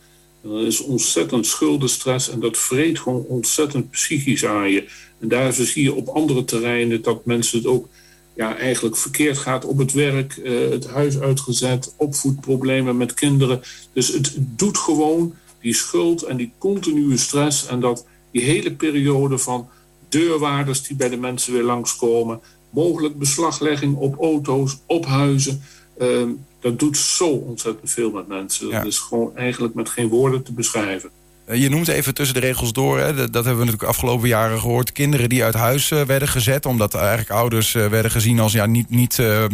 En 0.43 0.51
dat 0.51 0.63
is 0.63 0.81
ontzettend 0.81 1.47
schuldenstress 1.47 2.31
en 2.31 2.41
dat 2.41 2.59
vreet 2.59 2.99
gewoon 2.99 3.25
ontzettend 3.25 3.91
psychisch 3.91 4.45
aan 4.45 4.71
je. 4.71 4.89
En 5.21 5.29
daar 5.29 5.53
zie 5.53 5.83
je 5.83 5.95
op 5.95 6.09
andere 6.09 6.45
terreinen 6.45 7.03
dat 7.03 7.25
mensen 7.25 7.59
het 7.59 7.67
ook 7.67 7.89
ja, 8.35 8.57
eigenlijk 8.57 8.97
verkeerd 8.97 9.39
gaat 9.39 9.65
op 9.65 9.79
het 9.79 9.93
werk, 9.93 10.37
uh, 10.37 10.71
het 10.71 10.87
huis 10.87 11.19
uitgezet, 11.19 11.95
opvoedproblemen 11.97 12.97
met 12.97 13.15
kinderen. 13.15 13.61
Dus 13.93 14.09
het 14.09 14.35
doet 14.39 14.79
gewoon 14.79 15.35
die 15.61 15.75
schuld 15.75 16.23
en 16.23 16.37
die 16.37 16.53
continue 16.59 17.17
stress 17.17 17.67
en 17.67 17.81
dat 17.81 18.07
die 18.31 18.43
hele 18.43 18.73
periode 18.73 19.39
van 19.39 19.69
deurwaarders 20.09 20.83
die 20.83 20.97
bij 20.97 21.09
de 21.09 21.17
mensen 21.17 21.53
weer 21.53 21.63
langskomen, 21.63 22.41
mogelijk 22.71 23.19
beslaglegging 23.19 23.97
op 23.97 24.21
auto's, 24.21 24.79
op 24.87 25.07
huizen. 25.07 25.63
Uh, 26.01 26.23
dat 26.61 26.79
doet 26.79 26.97
zo 26.97 27.29
ontzettend 27.29 27.91
veel 27.91 28.11
met 28.11 28.29
mensen. 28.29 28.69
Ja. 28.69 28.79
Dat 28.79 28.87
is 28.87 28.99
gewoon 28.99 29.37
eigenlijk 29.37 29.75
met 29.75 29.89
geen 29.89 30.09
woorden 30.09 30.43
te 30.43 30.53
beschrijven. 30.53 31.11
Je 31.53 31.69
noemt 31.69 31.89
even 31.89 32.15
tussen 32.15 32.35
de 32.35 32.47
regels 32.47 32.73
door, 32.73 32.99
hè, 32.99 33.15
dat 33.15 33.35
hebben 33.35 33.53
we 33.53 33.65
natuurlijk 33.65 33.83
afgelopen 33.83 34.29
jaren 34.29 34.61
gehoord. 34.61 34.93
Kinderen 34.93 35.29
die 35.29 35.45
uit 35.45 35.55
huis 35.55 35.91
uh, 35.91 36.03
werden 36.03 36.29
gezet, 36.29 36.67
omdat 36.67 36.95
eigenlijk 36.95 37.31
ouders 37.31 37.75
uh, 37.75 37.87
werden 37.87 38.11
gezien 38.11 38.41
als 38.41 38.53
ja, 38.53 38.67
niet, 38.67 38.91
niet 38.91 39.19
uh, 39.19 39.45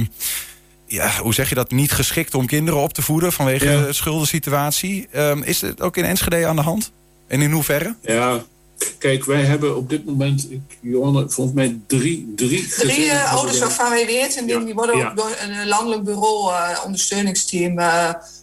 ja, 0.86 1.10
hoe 1.22 1.34
zeg 1.34 1.48
je 1.48 1.54
dat, 1.54 1.70
niet 1.70 1.92
geschikt 1.92 2.34
om 2.34 2.46
kinderen 2.46 2.80
op 2.80 2.92
te 2.92 3.02
voeden 3.02 3.32
vanwege 3.32 3.70
ja. 3.70 3.84
de 3.84 3.92
schuldensituatie. 3.92 5.08
Um, 5.16 5.42
is 5.42 5.60
het 5.60 5.82
ook 5.82 5.96
in 5.96 6.04
Enschede 6.04 6.46
aan 6.46 6.56
de 6.56 6.62
hand? 6.62 6.92
En 7.26 7.42
in 7.42 7.50
hoeverre? 7.50 7.94
Ja, 8.02 8.44
kijk, 8.98 9.24
wij 9.24 9.42
hebben 9.42 9.76
op 9.76 9.90
dit 9.90 10.04
moment, 10.04 10.50
ik, 10.50 10.60
Johanne, 10.80 11.28
volgens 11.28 11.56
mij 11.56 11.78
drie... 11.86 12.32
Drie, 12.36 12.68
drie 12.68 13.12
ouders 13.12 13.58
waarvan 13.58 13.90
wij 13.90 14.06
weten, 14.06 14.46
ja. 14.46 14.58
die 14.58 14.74
worden 14.74 14.96
ja. 14.96 15.14
door 15.14 15.36
een 15.40 15.68
landelijk 15.68 16.04
bureau 16.04 16.52
ondersteuningsteam 16.84 17.78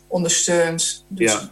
ondersteund. 0.08 1.06
Dus... 1.08 1.32
Ja, 1.32 1.50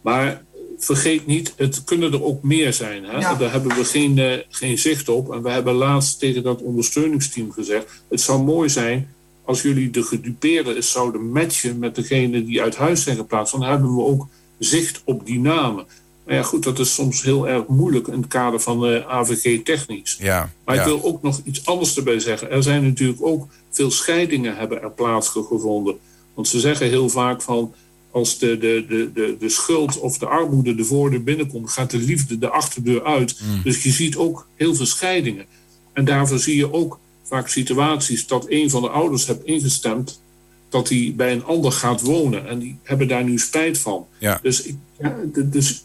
maar 0.00 0.44
vergeet 0.78 1.26
niet, 1.26 1.52
het 1.56 1.84
kunnen 1.84 2.12
er 2.12 2.24
ook 2.24 2.42
meer 2.42 2.72
zijn. 2.72 3.04
Hè? 3.04 3.18
Ja. 3.18 3.34
Daar 3.34 3.52
hebben 3.52 3.76
we 3.76 3.84
geen, 3.84 4.44
geen 4.48 4.78
zicht 4.78 5.08
op. 5.08 5.32
En 5.32 5.42
we 5.42 5.50
hebben 5.50 5.74
laatst 5.74 6.18
tegen 6.18 6.42
dat 6.42 6.62
ondersteuningsteam 6.62 7.52
gezegd... 7.52 8.02
het 8.08 8.20
zou 8.20 8.42
mooi 8.42 8.68
zijn 8.68 9.14
als 9.46 9.62
jullie 9.62 9.90
de 9.90 10.02
gedupeerden 10.02 10.84
zouden 10.84 11.30
matchen 11.30 11.78
met 11.78 11.94
degene 11.94 12.44
die 12.44 12.62
uit 12.62 12.76
huis 12.76 13.02
zijn 13.02 13.16
geplaatst, 13.16 13.52
dan 13.52 13.62
hebben 13.62 13.94
we 13.94 14.02
ook 14.02 14.26
zicht 14.58 15.02
op 15.04 15.26
die 15.26 15.40
namen. 15.40 15.86
Maar 16.26 16.34
ja, 16.34 16.42
goed, 16.42 16.62
dat 16.62 16.78
is 16.78 16.94
soms 16.94 17.22
heel 17.22 17.48
erg 17.48 17.66
moeilijk 17.66 18.06
in 18.06 18.20
het 18.20 18.26
kader 18.26 18.60
van 18.60 18.80
de 18.80 19.04
AVG 19.06 19.62
technisch. 19.62 20.16
Ja, 20.20 20.52
maar 20.64 20.74
ja. 20.74 20.80
ik 20.80 20.86
wil 20.86 21.04
ook 21.04 21.22
nog 21.22 21.40
iets 21.44 21.66
anders 21.66 21.96
erbij 21.96 22.20
zeggen. 22.20 22.50
Er 22.50 22.62
zijn 22.62 22.84
natuurlijk 22.84 23.18
ook 23.22 23.48
veel 23.70 23.90
scheidingen 23.90 24.56
hebben 24.56 24.82
er 24.82 24.90
plaatsgevonden. 24.90 25.98
Want 26.34 26.48
ze 26.48 26.60
zeggen 26.60 26.88
heel 26.88 27.08
vaak 27.08 27.42
van 27.42 27.74
als 28.10 28.38
de, 28.38 28.58
de, 28.58 28.84
de, 28.88 29.10
de, 29.14 29.36
de 29.38 29.48
schuld 29.48 29.98
of 29.98 30.18
de 30.18 30.26
armoede 30.26 30.74
de 30.74 30.84
voordeur 30.84 31.22
binnenkomt, 31.22 31.70
gaat 31.70 31.90
de 31.90 31.98
liefde 31.98 32.38
de 32.38 32.48
achterdeur 32.48 33.04
uit. 33.04 33.40
Mm. 33.42 33.62
Dus 33.62 33.82
je 33.82 33.90
ziet 33.90 34.16
ook 34.16 34.48
heel 34.54 34.74
veel 34.74 34.86
scheidingen. 34.86 35.46
En 35.92 36.04
daarvoor 36.04 36.38
zie 36.38 36.56
je 36.56 36.72
ook 36.72 36.98
vaak 37.22 37.48
situaties 37.48 38.26
dat 38.26 38.46
een 38.48 38.70
van 38.70 38.82
de 38.82 38.88
ouders 38.88 39.26
heeft 39.26 39.44
ingestemd 39.44 40.20
dat 40.68 40.88
hij 40.88 41.12
bij 41.16 41.32
een 41.32 41.44
ander 41.44 41.72
gaat 41.72 42.00
wonen. 42.00 42.48
En 42.48 42.58
die 42.58 42.78
hebben 42.82 43.08
daar 43.08 43.24
nu 43.24 43.38
spijt 43.38 43.78
van. 43.78 44.06
Ja. 44.18 44.38
Dus, 44.42 44.62
ik, 44.62 44.76
ja, 44.98 45.16
dus 45.32 45.84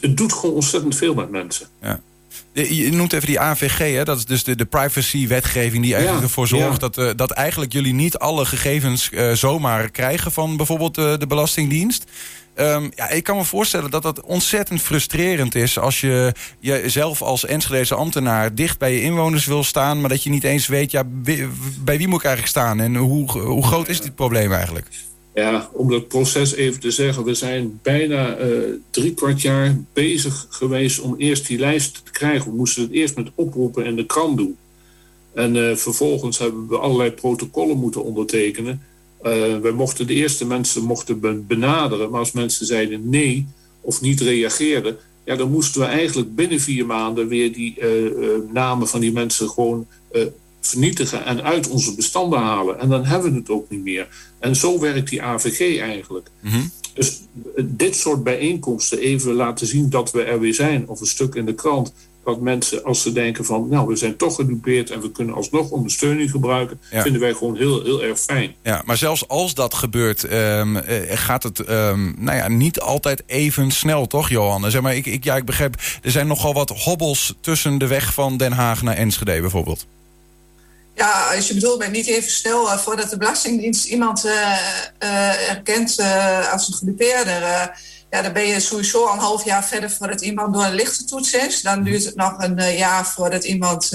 het 0.00 0.16
doet 0.16 0.32
gewoon 0.32 0.54
ontzettend 0.54 0.96
veel 0.96 1.14
met 1.14 1.30
mensen. 1.30 1.66
Ja. 1.82 2.00
Je 2.52 2.92
noemt 2.92 3.12
even 3.12 3.26
die 3.26 3.40
AVG, 3.40 3.78
hè? 3.78 4.04
dat 4.04 4.18
is 4.18 4.24
dus 4.24 4.44
de, 4.44 4.56
de 4.56 4.64
privacy-wetgeving 4.64 5.82
die 5.82 5.92
eigenlijk 5.92 6.22
Ja, 6.22 6.28
ervoor 6.28 6.48
zorgt 6.48 6.80
ja. 6.80 6.88
dat, 6.88 6.98
eh, 6.98 7.10
dat 7.16 7.30
eigenlijk 7.30 7.72
jullie 7.72 7.94
niet 7.94 8.18
alle 8.18 8.44
gegevens 8.44 9.10
eh, 9.10 9.32
zomaar 9.32 9.90
krijgen 9.90 10.32
van 10.32 10.56
bijvoorbeeld 10.56 10.98
eh, 10.98 11.18
de 11.18 11.26
Belastingdienst. 11.26 12.04
Ehm, 12.54 12.90
ja, 12.94 13.08
ik 13.08 13.24
kan 13.24 13.36
me 13.36 13.44
voorstellen 13.44 13.90
dat 13.90 14.02
dat 14.02 14.20
ontzettend 14.20 14.82
frustrerend 14.82 15.54
is 15.54 15.78
als 15.78 16.00
je 16.00 16.32
jezelf 16.60 17.22
als 17.22 17.44
Enschedeze 17.44 17.94
ambtenaar 17.94 18.54
dicht 18.54 18.78
bij 18.78 18.92
je 18.92 19.00
inwoners 19.00 19.46
wil 19.46 19.64
staan, 19.64 20.00
maar 20.00 20.10
dat 20.10 20.22
je 20.22 20.30
niet 20.30 20.44
eens 20.44 20.66
weet, 20.66 20.90
ja, 20.90 21.02
bij 21.84 21.98
wie 21.98 22.08
moet 22.08 22.18
ik 22.18 22.26
eigenlijk 22.26 22.46
staan 22.46 22.80
en 22.80 22.96
hoe, 22.96 23.30
hoe 23.38 23.66
groot 23.66 23.88
is 23.88 24.00
dit 24.00 24.14
probleem 24.14 24.52
eigenlijk? 24.52 24.86
Ja, 25.34 25.70
om 25.72 25.90
dat 25.90 26.08
proces 26.08 26.54
even 26.54 26.80
te 26.80 26.90
zeggen. 26.90 27.24
We 27.24 27.34
zijn 27.34 27.78
bijna 27.82 28.36
eh, 28.36 28.48
drie 28.90 29.14
kwart 29.14 29.42
jaar 29.42 29.76
bezig 29.92 30.46
geweest 30.48 31.00
om 31.00 31.14
eerst 31.16 31.46
die 31.46 31.58
lijst 31.58 32.04
te 32.04 32.10
krijgen. 32.10 32.50
We 32.50 32.56
moesten 32.56 32.82
het 32.82 32.92
eerst 32.92 33.16
met 33.16 33.30
oproepen 33.34 33.84
in 33.84 33.96
de 33.96 34.06
krant 34.06 34.36
doen. 34.36 34.56
En 35.32 35.56
eh, 35.56 35.76
vervolgens 35.76 36.38
hebben 36.38 36.68
we 36.68 36.78
allerlei 36.78 37.10
protocollen 37.10 37.76
moeten 37.76 38.04
ondertekenen. 38.04 38.82
Eh 39.22 39.58
we 39.58 39.72
mochten 39.74 40.06
de 40.06 40.14
eerste 40.14 40.46
mensen 40.46 40.82
mochten 40.82 41.20
ben- 41.20 41.46
benaderen. 41.46 42.10
Maar 42.10 42.20
als 42.20 42.32
mensen 42.32 42.66
zeiden 42.66 43.08
nee 43.08 43.46
of 43.80 44.00
niet 44.00 44.20
reageerden... 44.20 44.96
Ja, 45.24 45.36
dan 45.36 45.50
moesten 45.50 45.80
we 45.80 45.86
eigenlijk 45.86 46.34
binnen 46.34 46.60
vier 46.60 46.86
maanden 46.86 47.28
weer 47.28 47.52
die 47.52 47.76
namen 48.52 48.88
van 48.88 49.00
die 49.00 49.12
mensen 49.12 49.48
gewoon 49.48 49.86
vernietigen 50.66 51.24
en 51.24 51.42
uit 51.42 51.68
onze 51.68 51.94
bestanden 51.94 52.38
halen. 52.38 52.78
En 52.80 52.88
dan 52.88 53.04
hebben 53.04 53.32
we 53.32 53.38
het 53.38 53.50
ook 53.50 53.70
niet 53.70 53.82
meer. 53.82 54.08
En 54.38 54.56
zo 54.56 54.80
werkt 54.80 55.08
die 55.08 55.22
AVG 55.22 55.80
eigenlijk. 55.80 56.28
Mhm. 56.40 56.60
Dus 56.94 57.20
eh, 57.56 57.64
dit 57.66 57.96
soort 57.96 58.22
bijeenkomsten 58.24 58.98
even 58.98 59.32
laten 59.32 59.66
zien 59.66 59.90
dat 59.90 60.10
we 60.12 60.22
er 60.22 60.40
weer 60.40 60.54
zijn, 60.54 60.88
of 60.88 61.00
een 61.00 61.06
stuk 61.06 61.34
in 61.34 61.46
de 61.46 61.54
krant. 61.54 61.92
Dat 62.24 62.40
mensen, 62.40 62.84
als 62.84 63.02
ze 63.02 63.12
denken 63.12 63.44
van, 63.44 63.68
nou, 63.68 63.88
we 63.88 63.96
zijn 63.96 64.16
toch 64.16 64.34
gedupeerd 64.34 64.90
en 64.90 65.00
we 65.00 65.10
kunnen 65.12 65.34
alsnog 65.34 65.70
ondersteuning 65.70 66.30
gebruiken, 66.30 66.80
Ja. 66.90 67.02
vinden 67.02 67.20
wij 67.20 67.34
gewoon 67.34 67.56
heel, 67.56 67.82
heel 67.82 68.02
erg 68.02 68.18
fijn. 68.20 68.54
Ja, 68.62 68.82
maar 68.84 68.96
zelfs 68.96 69.28
als 69.28 69.54
dat 69.54 69.74
gebeurt, 69.74 70.24
ehm, 70.24 70.76
eh, 70.76 71.18
gaat 71.18 71.42
het 71.42 71.60
ehm, 71.60 72.12
nou 72.24 72.36
ja, 72.36 72.48
niet 72.48 72.80
altijd 72.80 73.22
even 73.26 73.70
snel, 73.70 74.06
toch, 74.06 74.28
Johan? 74.28 74.70
Zeg 74.70 74.80
maar, 74.82 74.96
ik, 74.96 75.06
ik, 75.06 75.24
ja, 75.24 75.36
ik 75.36 75.44
begrijp, 75.44 75.74
er 76.02 76.10
zijn 76.10 76.26
nogal 76.26 76.54
wat 76.54 76.70
hobbels 76.70 77.34
tussen 77.40 77.78
de 77.78 77.86
weg 77.86 78.14
van 78.14 78.36
Den 78.36 78.52
Haag 78.52 78.82
naar 78.82 78.96
Enschede 78.96 79.40
bijvoorbeeld. 79.40 79.86
Ja, 80.94 81.34
als 81.34 81.48
je 81.48 81.54
bedoelt 81.54 81.78
met 81.78 81.92
niet 81.92 82.06
even 82.06 82.30
snel 82.30 82.70
eh, 82.70 82.78
voordat 82.78 83.10
de 83.10 83.16
Belastingdienst 83.16 83.84
iemand 83.84 84.24
eh, 84.24 84.58
eh, 84.98 85.50
erkent 85.50 85.98
als 86.52 86.68
een 86.68 86.74
gedupeerder. 86.74 87.40
ja, 88.10 88.22
dan 88.22 88.32
ben 88.32 88.46
je 88.46 88.60
sowieso 88.60 89.04
al 89.04 89.12
een 89.12 89.18
half 89.18 89.44
jaar 89.44 89.64
verder 89.64 89.90
voordat 89.90 90.20
iemand 90.20 90.54
door 90.54 90.64
een 90.64 90.74
lichte 90.74 91.04
toets 91.04 91.32
is. 91.32 91.62
Dan 91.62 91.82
duurt 91.82 92.04
het 92.04 92.16
nog 92.16 92.34
een 92.38 92.76
jaar 92.76 93.06
voordat 93.06 93.44
iemand 93.44 93.92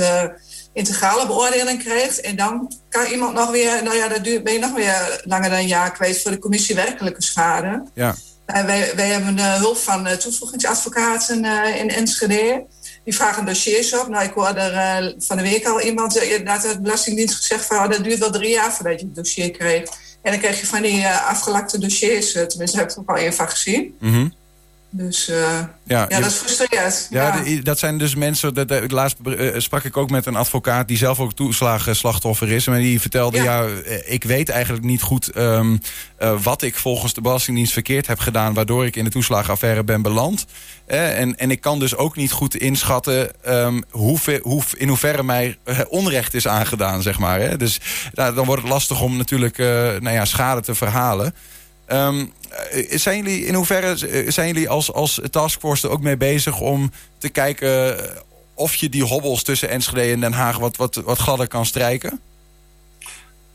integrale 0.73 1.27
beoordeling 1.27 1.83
krijgt. 1.83 2.21
En 2.21 2.35
dan 2.35 2.71
kan 2.89 3.05
iemand 3.05 3.33
nog 3.33 3.51
weer, 3.51 3.83
nou 3.83 3.95
ja, 3.95 4.07
dan 4.07 4.21
duurt, 4.21 4.43
ben 4.43 4.53
je 4.53 4.59
nog 4.59 4.73
weer 4.73 5.21
langer 5.23 5.49
dan 5.49 5.59
een 5.59 5.67
jaar 5.67 5.91
kwijt 5.91 6.21
voor 6.21 6.31
de 6.31 6.39
commissie 6.39 6.75
werkelijke 6.75 7.23
schade. 7.23 7.83
Ja. 7.93 8.15
Wij, 8.45 8.91
wij 8.95 9.07
hebben 9.07 9.37
eh, 9.37 9.53
hulp 9.53 9.77
van 9.77 10.07
eh, 10.07 10.17
toevoegingsadvocaten 10.17 11.45
in 11.75 11.89
Enschede. 11.89 12.65
Die 13.03 13.15
vragen 13.15 13.45
dossiers 13.45 13.93
op. 13.99 14.07
Nou, 14.07 14.25
ik 14.25 14.33
hoorde 14.33 14.59
er 14.59 15.03
eh, 15.03 15.13
van 15.17 15.37
de 15.37 15.43
week 15.43 15.65
al 15.65 15.81
iemand, 15.81 16.17
eh, 16.17 16.29
inderdaad, 16.29 16.61
de 16.61 16.81
Belastingdienst 16.81 17.35
gezegd 17.35 17.65
van, 17.65 17.77
oh, 17.77 17.89
dat 17.89 18.03
duurt 18.03 18.19
wel 18.19 18.31
drie 18.31 18.49
jaar 18.49 18.73
voordat 18.73 18.99
je 18.99 19.05
het 19.05 19.15
dossier 19.15 19.51
kreeg. 19.51 19.83
En 20.21 20.31
dan 20.31 20.39
krijg 20.39 20.59
je 20.59 20.67
van 20.67 20.81
die 20.81 21.01
eh, 21.01 21.27
afgelakte 21.27 21.77
dossiers, 21.77 22.33
eh, 22.33 22.43
tenminste, 22.43 22.77
heb 22.77 22.89
ik 22.89 22.97
er 22.97 23.03
al 23.05 23.15
één 23.15 23.33
van 23.33 23.49
gezien. 23.49 23.95
Mhm. 23.99 24.27
Dus 24.91 25.27
eh, 25.29 25.59
Ja, 25.83 26.05
ja, 26.09 26.19
dat 26.19 26.29
is 26.29 26.35
frustrerend. 26.35 27.07
Ja, 27.09 27.23
Ja, 27.37 27.43
de- 27.43 27.61
dat 27.61 27.79
zijn 27.79 27.97
dus 27.97 28.15
mensen. 28.15 28.53
Dat, 28.53 28.67
dat- 28.67 28.91
laatst 28.91 29.17
eh, 29.25 29.47
sprak 29.59 29.83
ik 29.83 29.97
ook 29.97 30.09
met 30.09 30.25
een 30.25 30.35
advocaat 30.35 30.87
die 30.87 30.97
zelf 30.97 31.19
ook 31.19 31.33
toeslagenslachtoffer 31.33 32.51
is. 32.51 32.67
En 32.67 32.73
die 32.79 33.01
vertelde: 33.01 33.37
ja, 33.37 33.43
Ja. 33.43 33.67
eh, 33.67 34.13
ik 34.13 34.23
weet 34.23 34.49
eigenlijk 34.49 34.83
niet 34.83 35.01
goed 35.01 35.27
ehm, 35.29 35.77
eh, 36.17 36.41
wat 36.43 36.61
ik 36.61 36.75
volgens 36.75 37.13
de 37.13 37.21
Belastingdienst 37.21 37.73
verkeerd 37.73 38.07
heb 38.07 38.19
gedaan, 38.19 38.53
waardoor 38.53 38.85
ik 38.85 38.95
in 38.95 39.03
de 39.03 39.09
toeslagenaffaire 39.09 39.83
ben 39.83 40.01
beland. 40.01 40.45
Eh, 40.85 41.19
en, 41.19 41.37
en 41.37 41.51
ik 41.51 41.61
kan 41.61 41.79
dus 41.79 41.95
ook 41.95 42.15
niet 42.15 42.31
goed 42.31 42.55
inschatten 42.55 43.43
ehm, 43.43 43.81
hoeveel, 43.89 44.39
hoe, 44.41 44.63
in 44.77 44.87
hoeverre 44.87 45.23
mij 45.23 45.57
onrecht 45.89 46.33
is 46.33 46.47
aangedaan, 46.47 47.01
zeg 47.01 47.19
maar. 47.19 47.39
Hè. 47.39 47.57
Dus 47.57 47.79
nou, 48.13 48.33
dan 48.35 48.45
wordt 48.45 48.61
het 48.61 48.71
lastig 48.71 49.01
om 49.01 49.17
natuurlijk 49.17 49.57
nou 49.57 50.09
ja, 50.11 50.25
schade 50.25 50.61
te 50.61 50.75
verhalen. 50.75 51.33
Ehm, 51.89 52.25
eh, 52.71 52.97
zijn 52.97 53.23
jullie 53.23 53.45
in 53.45 53.53
hoeverre 53.53 54.07
eh, 54.07 54.31
zijn 54.31 54.47
jullie 54.47 54.69
als, 54.69 54.93
als 54.93 55.21
taskforce 55.31 55.87
er 55.87 55.93
ook 55.93 56.01
mee 56.01 56.17
bezig 56.17 56.59
om 56.59 56.91
te 57.17 57.29
kijken 57.29 57.99
eh, 57.99 58.15
of 58.53 58.75
je 58.75 58.89
die 58.89 59.03
hobbels 59.03 59.43
tussen 59.43 59.69
Enschede 59.69 60.11
en 60.11 60.19
Den 60.19 60.33
Haag 60.33 60.57
wat, 60.57 60.77
wat, 60.77 60.95
wat 60.95 61.17
gladder 61.17 61.47
kan 61.47 61.65
strijken? 61.65 62.19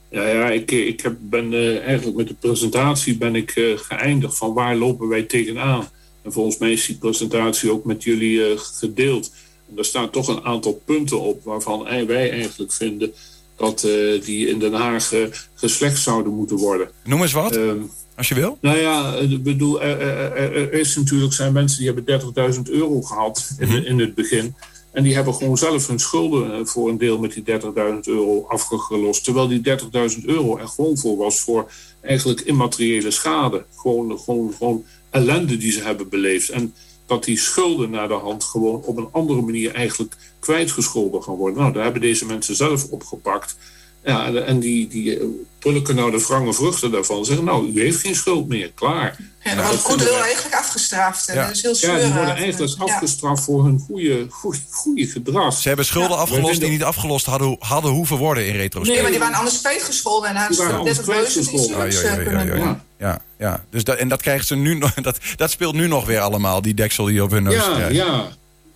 Ja, 0.09 0.27
ja 0.27 0.51
ik, 0.51 0.71
ik 0.71 1.01
heb, 1.01 1.15
ben 1.21 1.53
eigenlijk 1.85 2.17
met 2.17 2.29
de 2.29 2.35
presentatie 2.35 3.17
ben 3.17 3.35
ik 3.35 3.77
geëindigd 3.77 4.37
van 4.37 4.55
waar 4.55 4.77
lopen 4.77 5.09
wij 5.09 5.23
tegenaan. 5.23 5.89
En 6.23 6.33
volgens 6.33 6.59
mij 6.59 6.73
is 6.73 6.87
die 6.87 6.99
presentatie 6.99 7.71
ook 7.71 7.85
met 7.85 8.03
jullie 8.03 8.59
gedeeld. 8.59 9.33
En 9.69 9.75
daar 9.75 9.85
staan 9.85 10.11
toch 10.11 10.29
een 10.29 10.45
aantal 10.45 10.83
punten 10.85 11.21
op 11.21 11.45
waarvan 11.45 12.07
wij 12.07 12.31
eigenlijk 12.31 12.73
vinden 12.73 13.15
dat 13.57 13.83
eh, 13.85 14.23
die 14.25 14.49
in 14.49 14.59
Den 14.59 14.73
Haag 14.73 15.13
eh, 15.13 15.21
geslecht 15.55 16.03
zouden 16.03 16.33
moeten 16.35 16.57
worden. 16.57 16.89
Noem 17.05 17.23
eens 17.23 17.33
wat, 17.33 17.57
Ehm, 17.57 17.79
als 18.17 18.29
je 18.29 18.35
wil. 18.35 18.59
nou 18.61 18.79
ja, 18.79 19.15
ik 19.15 19.43
bedoel, 19.43 19.83
er, 19.83 20.01
er, 20.01 20.73
is 20.73 20.97
natuurlijk 20.97 21.33
zijn 21.33 21.53
mensen 21.53 21.79
die 21.79 21.87
hebben 21.87 22.05
30.000 22.05 22.71
euro 22.71 23.01
gehad 23.03 23.51
in, 23.59 23.69
Mhm. 23.69 23.77
in 23.77 23.99
het 24.01 24.15
begin. 24.15 24.55
En 24.93 25.03
die 25.03 25.15
hebben 25.15 25.35
gewoon 25.35 25.59
zelf 25.59 25.87
hun 25.87 25.99
schulden 25.99 26.53
eh, 26.53 26.65
voor 26.65 26.89
een 26.89 26.99
deel 26.99 27.19
met 27.19 27.33
die 27.33 27.43
30.000 27.43 28.07
euro 28.07 28.45
afgelost. 28.49 29.25
Terwijl 29.25 29.49
die 29.49 29.61
30.000 29.61 30.25
euro 30.27 30.59
er 30.59 30.69
gewoon 30.69 30.99
voor 30.99 31.17
was 31.17 31.41
voor 31.41 31.71
eigenlijk 32.01 32.41
immateriële 32.41 33.11
schade. 33.11 33.65
Gewoon, 33.77 34.19
gewoon, 34.19 34.55
gewoon 34.59 34.85
ellende 35.11 35.57
die 35.57 35.73
ze 35.73 35.83
hebben 35.83 36.09
beleefd. 36.09 36.49
En 36.49 36.75
dat 37.07 37.25
die 37.25 37.39
schulden 37.39 37.91
naar 37.91 38.09
de 38.09 38.15
hand 38.15 38.45
gewoon 38.45 38.83
op 38.83 38.97
een 38.97 39.09
andere 39.13 39.41
manier 39.41 39.75
eigenlijk 39.75 40.17
kwijtgescholden 40.41 41.23
gaan 41.23 41.35
worden. 41.35 41.59
Nou, 41.61 41.73
daar 41.73 41.83
hebben 41.85 42.01
deze 42.03 42.27
mensen 42.27 42.57
zelf 42.57 42.85
opgepakt. 42.91 43.57
Ja, 44.05 44.27
en- 44.27 44.47
en 44.47 44.61
die, 44.61 44.89
die 44.89 45.19
eh, 45.19 45.25
pulken 45.59 45.95
nou 45.95 46.11
de 46.11 46.25
wrange 46.27 46.53
vruchten 46.53 46.91
daarvan. 46.91 47.25
Zeggen, 47.25 47.45
nou, 47.45 47.71
u 47.73 47.81
heeft 47.81 48.01
geen 48.01 48.15
schuld 48.15 48.49
meer, 48.49 48.73
klaar. 48.75 49.17
en 49.39 49.57
dan 49.57 49.67
wordt 49.67 49.81
goed 49.83 50.03
wil 50.03 50.15
eigenlijk 50.23 50.55
afgestraft. 50.55 51.29
En 51.29 51.35
Ja. 51.35 51.47
dat 51.47 51.55
is 51.57 51.63
heel 51.63 51.77
Ja, 51.81 51.99
die 52.05 52.13
worden 52.13 52.35
eigenlijk 52.37 52.77
Ja. 52.77 52.85
afgestraft 52.85 53.43
voor 53.45 53.65
hun 53.65 53.79
goede, 53.87 54.27
goede, 54.31 54.59
goede 54.71 55.07
gedrag. 55.07 55.55
Ze 55.59 55.69
hebben 55.69 55.87
schulden 55.87 56.11
Ja. 56.11 56.17
afgelost 56.17 56.61
die 56.61 56.71
niet 56.71 56.83
afgelost 56.83 57.27
hadden, 57.27 57.57
hadden 57.59 57.91
hoeven 57.93 58.17
worden 58.17 58.47
in 58.47 58.55
retrospect. 58.57 58.93
Nee, 58.95 59.03
maar 59.03 59.11
die 59.11 59.21
waren 59.21 59.37
anders 59.39 59.61
kwijtgescholden. 59.61 60.29
En 60.31 60.37
hadden 60.37 60.57
ze 60.57 60.63
anders 60.63 60.97
30.000 60.99 61.03
kwijtgescholden. 61.05 61.87
iets 61.87 62.01
Ja, 62.01 62.09
ja, 62.09 62.15
ja, 62.15 62.19
ja, 62.21 62.25
kunnen 62.47 62.83
ja, 62.99 63.23
ja. 63.39 63.65
Dus 63.71 63.85
dat, 63.85 63.97
en 63.99 64.09
dat 64.09 64.23
krijgen 64.23 64.47
ze 64.47 64.57
nu 64.57 64.75
nog. 64.75 64.95
Dat, 65.03 65.19
dat 65.37 65.51
speelt 65.51 65.75
nu 65.75 65.87
nog 65.87 66.07
weer 66.07 66.21
allemaal, 66.21 66.63
die 66.63 66.75
deksel 66.75 67.05
die 67.05 67.23
op 67.23 67.31
hun 67.31 67.43
neus 67.43 67.55
Ja, 67.55 67.89
ja, 67.89 68.29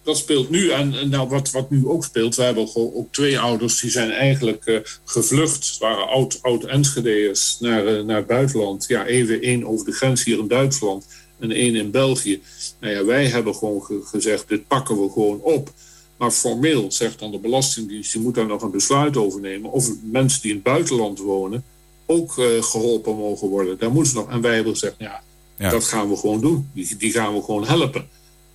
dat 0.02 0.16
speelt 0.16 0.50
nu. 0.50 0.70
En, 0.70 0.94
en 0.98 1.08
nou, 1.08 1.28
wat, 1.28 1.50
wat 1.50 1.70
nu 1.70 1.86
ook 1.86 2.04
speelt, 2.04 2.34
we 2.34 2.42
hebben 2.42 2.68
gewoon 2.68 2.94
ook 2.94 3.12
twee 3.12 3.38
ouders 3.40 3.80
die 3.80 3.90
zijn 3.90 4.10
eigenlijk 4.10 4.64
eh, 4.64 4.76
gevlucht. 5.04 5.76
Waren 5.78 6.08
oud, 6.08 6.38
oud 6.42 6.64
Enschede'ers 6.64 7.56
naar, 7.60 7.86
eh, 7.86 8.04
naar 8.04 8.16
het 8.16 8.26
buitenland. 8.26 8.84
Ja, 8.88 9.06
even 9.06 9.40
één 9.42 9.66
over 9.66 9.86
de 9.86 9.92
grens 9.92 10.24
hier 10.24 10.38
in 10.38 10.48
Duitsland 10.48 11.06
en 11.38 11.50
één 11.50 11.74
in 11.74 11.90
België. 11.90 12.42
Nou 12.80 12.92
ja, 12.94 13.04
wij 13.04 13.26
hebben 13.26 13.54
gewoon 13.54 13.82
ge- 13.82 14.02
gezegd, 14.04 14.48
dit 14.48 14.66
pakken 14.66 15.02
we 15.02 15.10
gewoon 15.12 15.40
op. 15.40 15.72
Maar 16.16 16.30
formeel 16.30 16.92
zegt 16.92 17.18
dan 17.18 17.30
de 17.30 17.38
Belastingdienst, 17.38 18.12
je 18.12 18.18
moet 18.18 18.34
daar 18.34 18.46
nog 18.46 18.62
een 18.62 18.70
besluit 18.70 19.16
over 19.16 19.40
nemen. 19.40 19.70
Of 19.70 19.88
mensen 20.02 20.40
die 20.42 20.50
in 20.50 20.56
het 20.56 20.64
buitenland 20.64 21.18
wonen 21.18 21.64
ook 22.10 22.38
eh, 22.38 22.62
geholpen 22.62 23.16
mogen 23.16 23.48
worden. 23.48 23.78
Daar 23.78 23.92
moeten 23.92 24.12
ze 24.12 24.18
nog. 24.18 24.30
En 24.30 24.40
wij 24.40 24.54
hebben 24.54 24.72
gezegd, 24.72 24.94
ja, 24.98 25.22
Ja. 25.58 25.70
dat 25.70 25.84
gaan 25.84 26.08
we 26.08 26.16
gewoon 26.16 26.40
doen. 26.40 26.68
Die, 26.72 26.96
die 26.96 27.12
gaan 27.12 27.34
we 27.34 27.42
gewoon 27.42 27.66
helpen. 27.66 28.08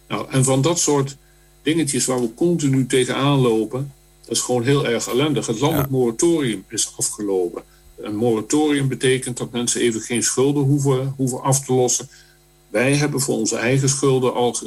Nou, 0.08 0.26
en 0.30 0.44
van 0.44 0.62
dat 0.62 0.80
soort 0.80 1.16
dingetjes 1.62 2.06
waar 2.06 2.22
we 2.22 2.34
continu 2.34 2.86
tegenaan 2.86 3.40
lopen, 3.40 3.94
dat 4.22 4.32
is 4.32 4.40
gewoon 4.42 4.64
heel 4.64 4.88
erg 4.88 5.08
ellendig. 5.08 5.48
Het 5.48 5.60
landelijk 5.60 5.90
moratorium 5.90 6.66
is 6.70 6.94
afgelopen. 6.98 7.64
een 7.98 8.16
moratorium 8.16 8.88
betekent 8.88 9.38
dat 9.38 9.52
mensen 9.52 9.82
even 9.82 10.02
geen 10.02 10.24
schulden 10.24 10.64
hoeven, 10.64 11.14
hoeven 11.18 11.42
af 11.42 11.66
te 11.66 11.74
lossen. 11.74 12.10
Wij 12.70 12.96
hebben 12.96 13.20
voor 13.22 13.36
onze 13.36 13.56
eigen 13.56 13.90
schulden 13.90 14.34
al 14.34 14.58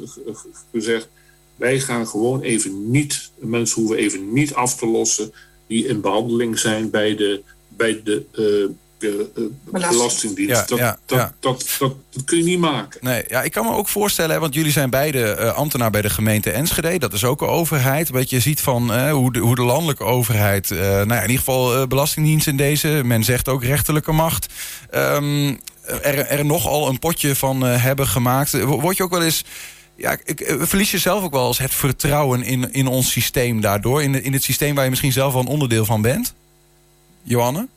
gezegd, 0.72 1.08
wij 1.56 1.80
gaan 1.80 2.06
gewoon 2.06 2.42
even 2.42 2.90
niet, 2.90 3.30
mensen 3.38 3.80
hoeven 3.80 3.98
even 3.98 4.32
niet 4.32 4.54
af 4.54 4.76
te 4.76 4.86
lossen 4.86 5.32
die 5.66 5.86
in 5.86 6.00
behandeling 6.00 6.58
zijn 6.58 6.90
bij 6.90 7.16
de, 7.16 7.42
bij 7.76 8.00
de 8.04 8.24
uh, 8.32 8.76
de, 8.98 9.30
uh, 9.36 9.44
Belastingdienst. 9.70 10.68
dat, 10.68 10.78
dat, 10.78 10.98
Dat, 11.06 11.32
dat, 11.40 11.66
dat, 11.78 12.24
kun 12.24 12.38
je 12.38 12.44
niet 12.44 12.58
maken. 12.58 13.00
Nee, 13.02 13.24
ja, 13.28 13.42
ik 13.42 13.52
kan 13.52 13.64
me 13.64 13.72
ook 13.72 13.88
voorstellen, 13.88 14.40
want 14.40 14.54
jullie 14.54 14.72
zijn 14.72 14.90
beide 14.90 15.36
uh, 15.40 15.54
ambtenaar 15.54 15.90
bij 15.90 16.02
de 16.02 16.10
gemeente 16.10 16.50
Enschede. 16.50 16.98
Dat 16.98 17.12
is 17.12 17.24
ook 17.24 17.40
een 17.40 17.48
overheid. 17.48 18.08
Wat 18.08 18.30
je 18.30 18.40
ziet 18.40 18.60
van 18.60 19.08
hoe, 19.10 19.32
de, 19.32 19.38
hoe 19.38 19.54
de 19.54 19.62
landelijke 19.62 20.04
overheid, 20.04 20.70
nou 20.70 21.08
ja, 21.08 21.16
in 21.16 21.30
ieder 21.30 21.38
geval 21.38 21.86
Belastingdienst 21.86 22.46
in 22.46 22.56
deze, 22.56 23.00
men 23.04 23.24
zegt 23.24 23.48
ook 23.48 23.64
rechterlijke 23.64 24.12
macht. 24.12 24.46
Um, 24.94 25.58
er, 25.86 26.18
er 26.18 26.44
nogal 26.44 26.88
een 26.88 26.98
potje 26.98 27.34
van 27.34 27.62
hebben 27.62 28.06
gemaakt. 28.06 28.62
Word 28.62 28.96
je 28.96 29.02
ook 29.02 29.10
wel 29.10 29.22
eens 29.22 29.44
ja, 29.96 30.16
ik, 30.24 30.40
eh, 30.40 30.56
verlies 30.60 30.90
je 30.90 30.98
zelf 30.98 31.24
ook 31.24 31.32
wel 31.32 31.46
eens 31.46 31.58
het 31.58 31.74
vertrouwen 31.74 32.42
in, 32.42 32.72
in 32.72 32.86
ons 32.86 33.10
systeem 33.10 33.60
daardoor? 33.60 34.02
In, 34.02 34.22
in 34.22 34.32
het 34.32 34.42
systeem 34.42 34.74
waar 34.74 34.84
je 34.84 34.90
misschien 34.90 35.12
zelf 35.12 35.32
wel 35.32 35.42
een 35.42 35.48
onderdeel 35.48 35.84
van 35.84 36.02
bent? 36.02 36.34
Johanne? 37.26 37.68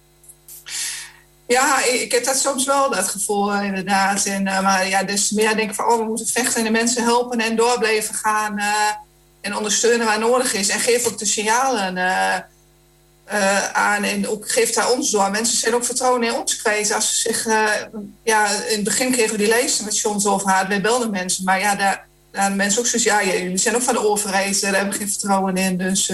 Ja, 1.48 1.84
ik 1.84 2.12
heb 2.12 2.24
dat 2.24 2.38
soms 2.38 2.65
wel, 2.65 2.91
dat 2.91 3.08
gevoel 3.08 3.53
eh, 3.53 3.63
inderdaad. 3.63 4.25
En, 4.25 4.46
uh, 4.46 4.62
maar 4.62 4.88
ja, 4.88 5.03
dus 5.03 5.32
meer 5.32 5.56
denk 5.56 5.70
ik 5.70 5.75
van, 5.75 5.86
oh, 5.86 5.98
we 5.98 6.03
moeten 6.03 6.27
vechten 6.27 6.56
en 6.56 6.63
de 6.63 6.70
mensen 6.70 7.03
helpen 7.03 7.39
en 7.39 7.56
door 7.56 7.79
blijven 7.79 8.15
gaan. 8.15 8.58
Uh, 8.58 8.65
en 9.41 9.56
ondersteunen 9.56 10.06
waar 10.06 10.20
nodig 10.20 10.53
is. 10.53 10.70
En 10.70 10.79
geef 10.79 11.08
ook 11.08 11.18
de 11.18 11.25
signalen 11.25 11.98
aan 13.74 14.03
en 14.03 14.27
ook 14.27 14.51
geef 14.51 14.74
daar 14.74 14.91
ons 14.91 15.12
door. 15.12 15.32
Mensen 15.32 15.58
zijn 15.58 15.75
ook 15.75 15.86
vertrouwen 15.86 16.24
in 16.24 16.34
ons 16.34 16.56
kwijt. 16.56 16.94
Als 16.94 17.10
ze 17.10 17.29
zich, 17.29 17.46
ja, 18.24 18.50
in 18.50 18.75
het 18.75 18.84
begin 18.84 19.12
kregen 19.12 19.32
we 19.32 19.38
die 19.38 19.48
lijsten 19.48 19.86
met 19.86 20.00
John 20.00 20.27
over 20.27 20.65
wij 20.68 20.82
belden 20.82 21.12
mensen. 21.12 21.44
Maar 21.44 21.60
ja, 21.60 21.75
daar 21.75 22.06
de 22.32 22.56
mensen 22.56 22.79
ook 22.79 22.88
zoiets, 22.88 23.10
ja, 23.10 23.24
jullie 23.24 23.58
zijn 23.58 23.75
ook 23.75 23.82
van 23.82 23.94
de 23.94 24.08
overheid, 24.08 24.62
daar 24.62 24.75
hebben 24.75 24.94
we 24.94 25.00
geen 25.00 25.10
vertrouwen 25.10 25.58
in. 25.58 25.77
Dus 25.77 26.08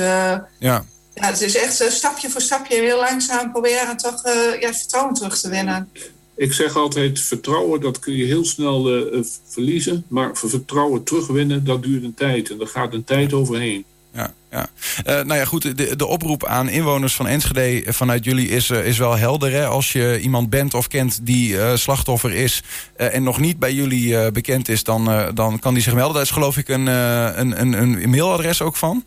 ja. 0.60 0.86
Ja, 1.16 1.28
het 1.28 1.42
is 1.42 1.56
echt 1.56 1.82
uh, 1.82 1.88
stapje 1.88 2.30
voor 2.30 2.42
stapje 2.42 2.76
heel 2.76 3.00
langzaam 3.00 3.52
proberen 3.52 3.98
toch 3.98 4.26
uh, 4.26 4.62
ja, 4.62 4.74
vertrouwen 4.74 5.14
terug 5.14 5.40
te 5.40 5.50
winnen. 5.50 5.90
Ik 6.36 6.54
zeg 6.54 6.76
altijd, 6.76 7.20
vertrouwen 7.20 7.82
dat 7.82 8.00
kun 8.00 8.16
je 8.16 8.26
heel 8.26 8.46
snel 8.46 9.08
verliezen. 9.50 10.06
Maar 10.08 10.32
vertrouwen 10.34 11.04
terugwinnen, 11.04 11.64
dat 11.64 11.84
duurt 11.84 12.04
een 12.04 12.14
tijd. 12.14 12.50
En 12.50 12.58
daar 12.58 12.68
gaat 12.68 12.94
een 12.94 13.04
tijd 13.04 13.34
overheen 13.34 13.86
ja, 14.16 14.34
ja. 14.52 14.68
Uh, 15.08 15.26
nou 15.26 15.40
ja, 15.40 15.46
goed, 15.46 15.78
de, 15.78 15.96
de 15.96 16.06
oproep 16.06 16.46
aan 16.46 16.70
inwoners 16.70 17.16
van 17.16 17.28
Enschede 17.28 17.94
vanuit 17.94 18.26
jullie 18.26 18.48
is, 18.48 18.70
uh, 18.70 18.88
is 18.88 18.98
wel 18.98 19.18
helder. 19.18 19.52
Hè? 19.52 19.66
Als 19.66 19.92
je 19.92 20.20
iemand 20.22 20.50
bent 20.50 20.74
of 20.74 20.88
kent 20.88 21.20
die 21.22 21.54
uh, 21.54 21.76
slachtoffer 21.76 22.34
is 22.34 22.64
en 22.96 23.24
nog 23.24 23.40
niet 23.40 23.60
bij 23.60 23.74
jullie 23.74 24.32
bekend 24.32 24.70
is, 24.70 24.84
dan, 24.84 25.32
dan 25.34 25.60
kan 25.60 25.74
die 25.74 25.84
zich 25.84 25.94
melden. 25.94 26.14
Daar 26.14 26.24
is 26.24 26.30
geloof 26.30 26.58
ik 26.58 26.68
een, 26.68 26.88
een, 26.88 27.62
een, 27.62 27.74
een 27.74 28.10
mailadres 28.10 28.62
ook 28.62 28.76
van. 28.76 29.04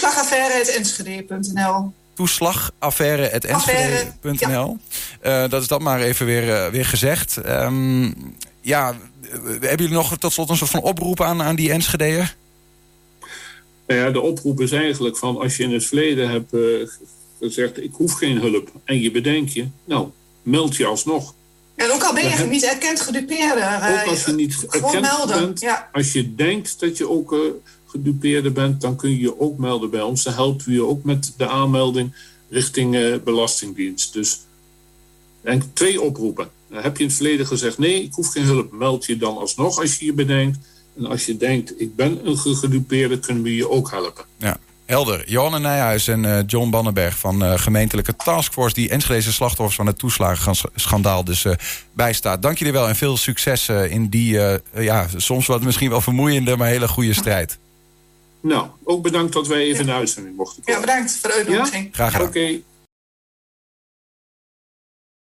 Ja, 0.00 0.08
toeslagaffaire.enschede.nl 0.08 1.92
toeslagaffaire.enschede.nl 2.14 4.78
ja. 5.22 5.48
Dat 5.48 5.62
is 5.62 5.68
dat 5.68 5.80
maar 5.80 6.00
even 6.00 6.26
weer, 6.26 6.70
weer 6.70 6.84
gezegd. 6.84 7.36
Um, 7.46 8.14
ja, 8.60 8.96
hebben 9.30 9.76
jullie 9.76 9.88
nog 9.88 10.18
tot 10.18 10.32
slot 10.32 10.50
een 10.50 10.56
soort 10.56 10.70
van 10.70 10.82
oproep 10.82 11.22
aan, 11.22 11.42
aan 11.42 11.56
die 11.56 11.72
Enschede'er? 11.72 12.36
Nou 13.86 14.00
ja, 14.00 14.10
de 14.10 14.20
oproep 14.20 14.60
is 14.60 14.72
eigenlijk 14.72 15.16
van 15.16 15.38
als 15.38 15.56
je 15.56 15.62
in 15.62 15.72
het 15.72 15.84
verleden 15.84 16.30
hebt 16.30 16.52
uh, 16.52 16.88
gezegd 17.40 17.82
ik 17.82 17.92
hoef 17.92 18.12
geen 18.12 18.40
hulp 18.40 18.70
en 18.84 19.00
je 19.00 19.10
bedenkt 19.10 19.52
je, 19.52 19.66
nou, 19.84 20.08
meld 20.42 20.76
je 20.76 20.86
alsnog. 20.86 21.34
En 21.74 21.90
ook 21.90 22.02
al 22.02 22.14
ben 22.14 22.28
je 22.28 22.44
niet 22.44 22.64
erkend 22.64 23.00
gedupeerde. 23.00 23.78
Ook 24.00 24.06
als 24.06 24.24
je 24.24 24.32
niet 24.32 24.66
erkend 24.70 25.00
melden. 25.00 25.40
bent, 25.40 25.60
ja. 25.60 25.88
als 25.92 26.12
je 26.12 26.34
denkt 26.34 26.80
dat 26.80 26.96
je 26.96 27.08
ook 27.08 27.32
uh, 27.32 27.38
gedupeerde 27.88 28.50
bent, 28.50 28.80
dan 28.80 28.96
kun 28.96 29.10
je 29.10 29.18
je 29.18 29.40
ook 29.40 29.58
melden 29.58 29.90
bij 29.90 30.02
ons. 30.02 30.22
Dan 30.22 30.32
helpen 30.32 30.66
we 30.66 30.72
je 30.72 30.86
ook 30.86 31.04
met 31.04 31.34
de 31.36 31.48
aanmelding 31.48 32.12
richting 32.50 32.94
uh, 32.94 33.16
Belastingdienst. 33.24 34.12
Dus 34.12 34.40
en 35.42 35.70
twee 35.72 36.00
oproepen. 36.00 36.48
heb 36.72 36.96
je 36.96 37.02
in 37.02 37.08
het 37.08 37.16
verleden 37.16 37.46
gezegd 37.46 37.78
nee, 37.78 38.02
ik 38.02 38.14
hoef 38.14 38.32
geen 38.32 38.44
hulp, 38.44 38.72
meld 38.72 39.04
je 39.04 39.16
dan 39.16 39.38
alsnog 39.38 39.80
als 39.80 39.98
je 39.98 40.04
je 40.04 40.12
bedenkt. 40.12 40.58
En 40.96 41.06
als 41.06 41.26
je 41.26 41.36
denkt, 41.36 41.80
ik 41.80 41.96
ben 41.96 42.26
een 42.26 42.36
gedupeerde, 42.38 43.18
kunnen 43.18 43.42
we 43.42 43.54
je 43.54 43.70
ook 43.70 43.90
helpen. 43.90 44.24
Ja. 44.36 44.58
Helder. 44.84 45.30
Johanne 45.30 45.58
Nijhuis 45.58 46.08
en 46.08 46.24
uh, 46.24 46.38
John 46.46 46.70
Bannenberg 46.70 47.18
van 47.18 47.44
uh, 47.44 47.58
gemeentelijke 47.58 48.16
taskforce... 48.16 48.74
die 48.74 48.88
Enschedeze 48.88 49.32
slachtoffers 49.32 49.76
van 49.76 49.86
het 49.86 49.98
toeslagenschandaal 49.98 51.24
dus 51.24 51.46
bijstaat. 51.92 52.42
Dank 52.42 52.58
jullie 52.58 52.72
wel 52.72 52.88
en 52.88 52.96
veel 52.96 53.16
succes 53.16 53.68
in 53.68 54.08
die, 54.08 54.38
ja, 54.74 55.06
soms 55.16 55.46
wat 55.46 55.62
misschien 55.62 55.90
wel 55.90 56.00
vermoeiende... 56.00 56.56
maar 56.56 56.68
hele 56.68 56.88
goede 56.88 57.14
strijd. 57.14 57.58
Nou, 58.40 58.66
ook 58.84 59.02
bedankt 59.02 59.32
dat 59.32 59.46
wij 59.46 59.60
even 59.60 59.74
ja. 59.74 59.80
in 59.80 59.86
de 59.86 59.92
uitzending 59.92 60.36
mochten 60.36 60.62
komen. 60.62 60.80
Ja, 60.80 60.86
bedankt 60.86 61.16
voor 61.16 61.30
de 61.30 61.36
uitnodiging. 61.36 61.84
Ja? 61.84 61.90
Graag 61.92 62.12
gedaan. 62.12 62.26
Oké. 62.28 62.60